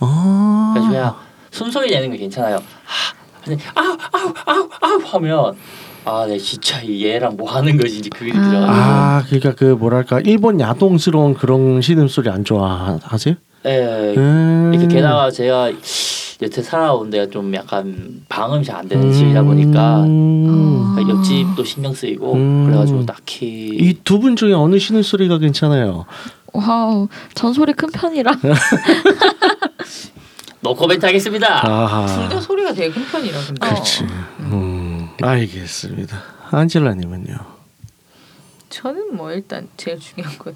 아. 0.00 0.72
그래서 0.74 0.88
그냥 0.88 1.14
숨소리 1.58 1.90
내는 1.90 2.10
거 2.10 2.16
괜찮아요. 2.16 2.56
아, 2.56 3.80
아우 3.80 3.96
아우 4.12 4.32
아우 4.46 4.68
아우 4.80 4.98
하면 5.14 5.56
아, 6.04 6.24
네 6.28 6.38
진짜 6.38 6.80
이 6.82 7.04
얘랑 7.04 7.36
뭐 7.36 7.50
하는 7.50 7.76
거지 7.76 7.98
이제 7.98 8.08
그게 8.14 8.30
들어가지고. 8.32 8.64
아 8.68 9.22
그러니까 9.26 9.54
그 9.54 9.64
뭐랄까 9.64 10.20
일본 10.20 10.60
야동스러운 10.60 11.34
그런 11.34 11.80
신음 11.82 12.06
소리 12.08 12.30
안 12.30 12.44
좋아하세요? 12.44 13.34
예. 13.66 14.14
음. 14.16 14.70
이렇게 14.72 14.86
게다가 14.94 15.30
제가 15.32 15.72
여태 16.40 16.62
살아온 16.62 17.10
데가 17.10 17.26
좀 17.26 17.52
약간 17.54 18.22
방음이 18.28 18.64
잘 18.64 18.76
안 18.76 18.88
되는 18.88 19.08
음. 19.08 19.12
집이다 19.12 19.42
보니까 19.42 20.04
어. 20.06 20.92
그러니까 20.94 21.16
옆집도 21.16 21.64
신경 21.64 21.92
쓰이고 21.92 22.34
음. 22.34 22.66
그래가지고 22.66 23.04
딱히 23.04 23.70
이 23.72 23.94
두 24.04 24.20
분 24.20 24.36
중에 24.36 24.52
어느 24.52 24.78
신음 24.78 25.02
소리가 25.02 25.38
괜찮아요? 25.38 26.04
Wow, 26.52 27.08
전 27.34 27.52
소리 27.52 27.72
큰 27.72 27.90
편이라. 27.90 28.32
노 30.60 30.74
코멘트 30.74 31.06
하겠습니다. 31.06 31.66
아하. 31.68 32.06
둘다 32.06 32.40
소리가 32.40 32.72
되게 32.72 32.92
큰 32.92 33.04
편이라 33.06 33.38
근데. 33.46 33.60
그렇지. 33.68 34.04
음, 34.40 35.08
알겠습니다. 35.22 36.20
안젤라님은요? 36.50 37.36
저는 38.68 39.14
뭐 39.16 39.32
일단 39.32 39.68
제일 39.76 39.98
중요한 40.00 40.36
건 40.38 40.54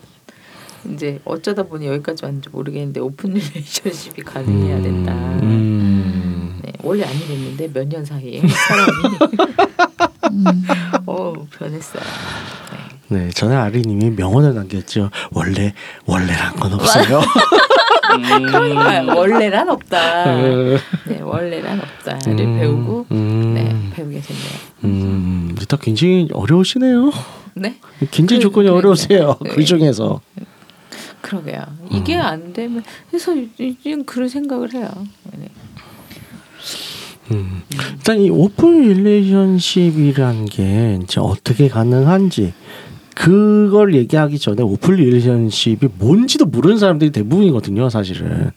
이제 0.93 1.21
어쩌다 1.25 1.63
보니 1.63 1.87
여기까지 1.87 2.25
왔는지 2.25 2.49
모르겠는데 2.51 3.01
open 3.01 3.31
relationship이 3.35 4.23
가능해야 4.23 4.83
된다. 4.83 5.13
음. 5.43 6.59
네, 6.63 6.73
원래 6.83 7.05
안 7.05 7.15
이랬는데 7.15 7.69
몇 7.73 7.87
년 7.89 8.05
사이에 8.05 8.43
사람이 8.47 8.93
음. 10.33 10.45
어 11.07 11.33
변했어요. 11.57 12.03
네, 12.73 12.92
전에 13.35 13.55
아리님이 13.55 14.11
명언을 14.11 14.55
남겼죠. 14.55 15.11
원래 15.31 15.73
원래란 16.07 16.57
건 16.57 16.73
없어요. 16.75 17.21
그러니까 18.13 19.03
원래란 19.15 19.69
없다. 19.71 20.35
음. 20.37 20.77
네, 21.07 21.21
원래란 21.21 21.81
없다를 21.81 22.37
배우고 22.37 23.07
음. 23.13 23.55
네 23.55 23.65
배우게 23.95 24.21
됐네요. 24.21 24.47
음, 24.85 25.55
일단 25.59 25.79
굉장히 25.81 26.29
어려우시네요. 26.33 27.11
네, 27.55 27.77
굉장히 28.11 28.41
그- 28.41 28.49
조건이 28.49 28.69
그러니까요. 28.69 28.79
어려우세요. 28.79 29.37
네. 29.43 29.51
그 29.51 29.65
중에서. 29.65 30.21
그러게요. 31.21 31.63
이게 31.91 32.17
안 32.17 32.53
되면 32.53 32.83
그래서 33.09 33.33
지금 33.57 34.05
그런 34.05 34.29
생각을 34.29 34.75
해요. 34.75 34.91
네. 35.39 35.49
음. 37.31 37.63
일단 37.95 38.19
이 38.19 38.29
open 38.29 38.83
relationship이라는 38.83 40.47
게 40.47 40.99
이제 41.03 41.21
어떻게 41.21 41.69
가능한지 41.69 42.53
그걸 43.15 43.95
얘기하기 43.95 44.39
전에 44.39 44.63
open 44.63 44.95
relationship이 44.95 45.89
뭔지도 45.99 46.47
모르는 46.47 46.79
사람들이 46.79 47.11
대부분이거든요, 47.11 47.89
사실은. 47.89 48.51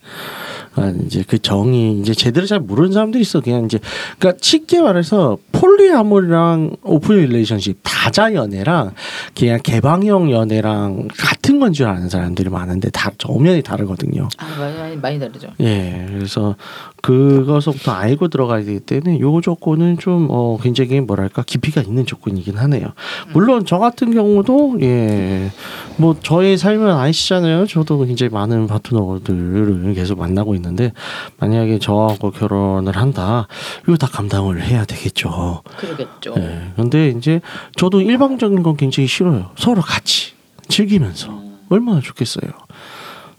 아, 0.76 0.94
이제 1.06 1.24
그 1.28 1.40
정의 1.40 2.00
이제 2.00 2.14
제대로 2.14 2.46
잘 2.46 2.60
모르는 2.60 2.92
사람들이 2.92 3.22
있어. 3.22 3.42
그냥 3.42 3.66
이제 3.66 3.80
그러니까 4.20 4.40
쉽게 4.42 4.82
말해서 4.82 5.38
polyamory랑 5.52 6.78
open 6.84 7.18
relationship 7.18 7.80
다자 7.84 8.34
연애랑 8.34 8.92
그냥 9.36 9.60
개방형 9.64 10.32
연애랑 10.32 11.08
같은 11.18 11.60
건 11.60 11.74
줄 11.74 11.88
아는 11.88 12.10
사람들이 12.10 12.50
많은데 12.50 12.90
다 12.90 13.12
정면이 13.18 13.62
다르거든요. 13.62 14.30
아 14.38 14.46
많이 14.60 14.78
많이, 14.78 14.96
많이 14.98 15.20
다르죠. 15.20 15.48
예, 15.62 16.06
그래서 16.10 16.56
그것부터 17.02 17.92
알고 17.92 18.28
들어가야 18.30 18.64
되기 18.64 18.80
때문에 18.80 19.20
요 19.20 19.42
조건은 19.42 19.98
좀 20.00 20.28
어, 20.30 20.58
굉장히 20.62 21.02
뭐랄까 21.02 21.44
깊이가 21.44 21.82
있는 21.82 22.06
조건이긴 22.06 22.58
하네요. 22.58 22.88
물론 23.34 23.66
저 23.66 23.78
같은 23.80 24.14
경우도 24.14 24.78
예, 24.82 25.52
뭐 25.98 26.16
저의 26.22 26.58
삶은 26.58 26.90
아시잖아요. 26.90 27.66
저도 27.68 28.06
굉장히 28.06 28.32
많은 28.32 28.68
파트너들을 28.68 29.94
계속 29.96 30.20
만나고 30.20 30.56
있는 30.56 30.65
데 30.76 30.94
만약에 31.38 31.80
저하고 31.80 32.32
결혼을 32.32 32.98
한다, 32.98 33.48
이거 33.84 33.98
다 33.98 34.08
감당을 34.08 34.64
해야 34.64 34.86
되겠죠. 34.86 35.62
그러겠죠. 35.78 36.34
예, 36.38 36.72
근데 36.76 37.10
이제 37.10 37.42
저도 37.76 38.02
일방적인 38.02 38.64
건 38.64 38.78
굉장히 38.78 39.08
싫어요. 39.08 39.52
서로 39.58 39.82
같이 39.82 40.34
즐기면서. 40.68 41.30
음. 41.30 41.46
얼마나 41.70 42.00
좋겠어요. 42.00 42.52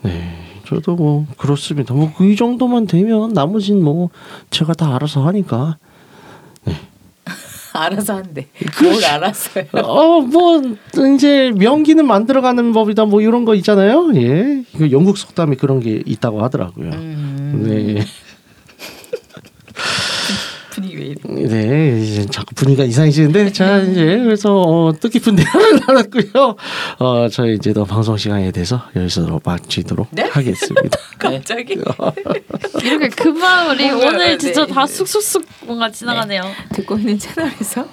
네, 0.02 0.60
저도 0.66 0.96
뭐 0.96 1.26
그렇습니다. 1.36 1.94
뭐이 1.94 2.36
정도만 2.36 2.86
되면 2.86 3.32
나머진 3.32 3.82
뭐 3.82 4.10
제가 4.50 4.74
다 4.74 4.94
알아서 4.94 5.26
하니까. 5.26 5.78
알아서 7.82 8.16
한대. 8.16 8.46
뭘 8.82 9.04
알았어요? 9.04 9.64
어, 9.72 10.20
뭐 10.20 10.62
이제 11.14 11.52
명기는 11.56 12.06
만들어가는 12.06 12.72
법이다. 12.72 13.04
뭐 13.04 13.20
이런 13.20 13.44
거 13.44 13.54
있잖아요. 13.54 14.10
예, 14.16 14.62
그 14.76 14.90
영국 14.92 15.18
속담에 15.18 15.56
그런 15.56 15.80
게 15.80 16.02
있다고 16.04 16.42
하더라고요. 16.42 16.90
음, 16.90 17.64
네. 17.66 18.04
분위기 20.76 20.96
왜 20.96 21.04
이래? 21.06 21.48
네, 21.48 22.02
이제 22.02 22.26
자꾸 22.26 22.54
분위기가 22.54 22.84
이상해지는데 22.84 23.52
자 23.52 23.78
이제 23.78 24.18
그래서 24.18 24.60
어, 24.60 24.92
뜻깊은 24.92 25.36
대화를 25.36 25.80
나눴고요. 25.88 26.56
어, 26.98 27.28
저희 27.30 27.54
이제 27.54 27.72
더 27.72 27.84
방송 27.84 28.16
시간에 28.18 28.50
대해서 28.52 28.82
여기서 28.94 29.40
마치도록 29.42 30.08
네? 30.10 30.24
하겠습니다. 30.24 30.98
갑자기 31.18 31.74
이렇게 32.84 33.08
금방 33.08 33.70
우리 33.70 33.88
뭔가, 33.88 34.08
오늘 34.08 34.38
진짜 34.38 34.66
네. 34.66 34.72
다 34.72 34.86
쑥쑥쑥 34.86 35.46
뭔가 35.64 35.90
지나가네요. 35.90 36.42
듣고 36.74 36.98
있는 36.98 37.18
채널에서 37.18 37.88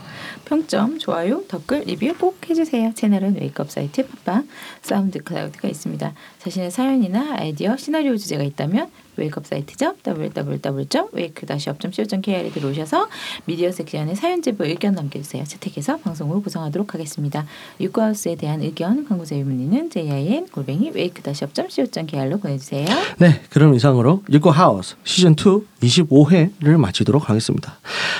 평점, 0.45 0.99
좋아요, 0.99 1.41
댓글, 1.47 1.83
리뷰 1.85 2.13
꼭 2.19 2.37
해주세요. 2.49 2.93
채널은 2.93 3.37
웨이크업 3.39 3.71
사이트 3.71 4.05
팟빵, 4.05 4.49
사운드 4.81 5.23
클라우드가 5.23 5.69
있습니다. 5.69 6.13
자신의 6.39 6.69
사연이나 6.69 7.37
아이디어, 7.37 7.77
시나리오 7.77 8.17
주제가 8.17 8.43
있다면 8.43 8.89
웨이크업 9.17 9.45
사이트죠. 9.45 9.95
www.wake-up.co.kr에 10.05 12.49
들어오셔서 12.49 13.09
미디어 13.45 13.71
섹션에 13.71 14.15
사연 14.15 14.41
제보 14.41 14.65
의견 14.65 14.95
남겨주세요. 14.95 15.43
채택해서 15.43 15.97
방송으로 15.97 16.41
구성하도록 16.41 16.93
하겠습니다. 16.93 17.45
유쿠하우스에 17.79 18.35
대한 18.35 18.61
의견, 18.61 19.07
광고 19.07 19.25
제휴 19.25 19.43
문의는 19.43 19.89
jin 19.89 20.47
골뱅이 20.47 20.91
wake-up.co.kr로 20.93 22.39
보내주세요. 22.39 22.85
네, 23.17 23.41
그럼 23.49 23.73
이상으로 23.75 24.23
읽고 24.29 24.51
하우스 24.51 24.95
시즌 25.03 25.33
2 25.33 25.73
25회를 25.83 26.77
마치도록 26.77 27.29
하겠습니다. 27.29 27.77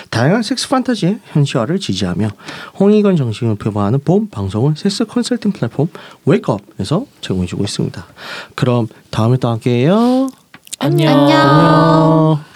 다양한 0.10 0.44
섹스 0.44 0.68
판타지의 0.70 1.20
현실화를 1.26 1.80
지지하며 1.80 2.30
홍익원 2.80 3.16
정신을 3.16 3.56
표방하는 3.56 4.00
본 4.00 4.30
방송을 4.30 4.76
섹스 4.76 5.06
컨설팅 5.06 5.52
플랫폼 5.52 5.88
웨이크업에서 6.26 7.06
제공해주고 7.22 7.64
있습니다. 7.64 8.06
그럼 8.56 8.88
다음에 9.10 9.38
또 9.38 9.50
함께해요. 9.50 10.43
안녕. 10.84 11.18
안녕. 11.18 12.53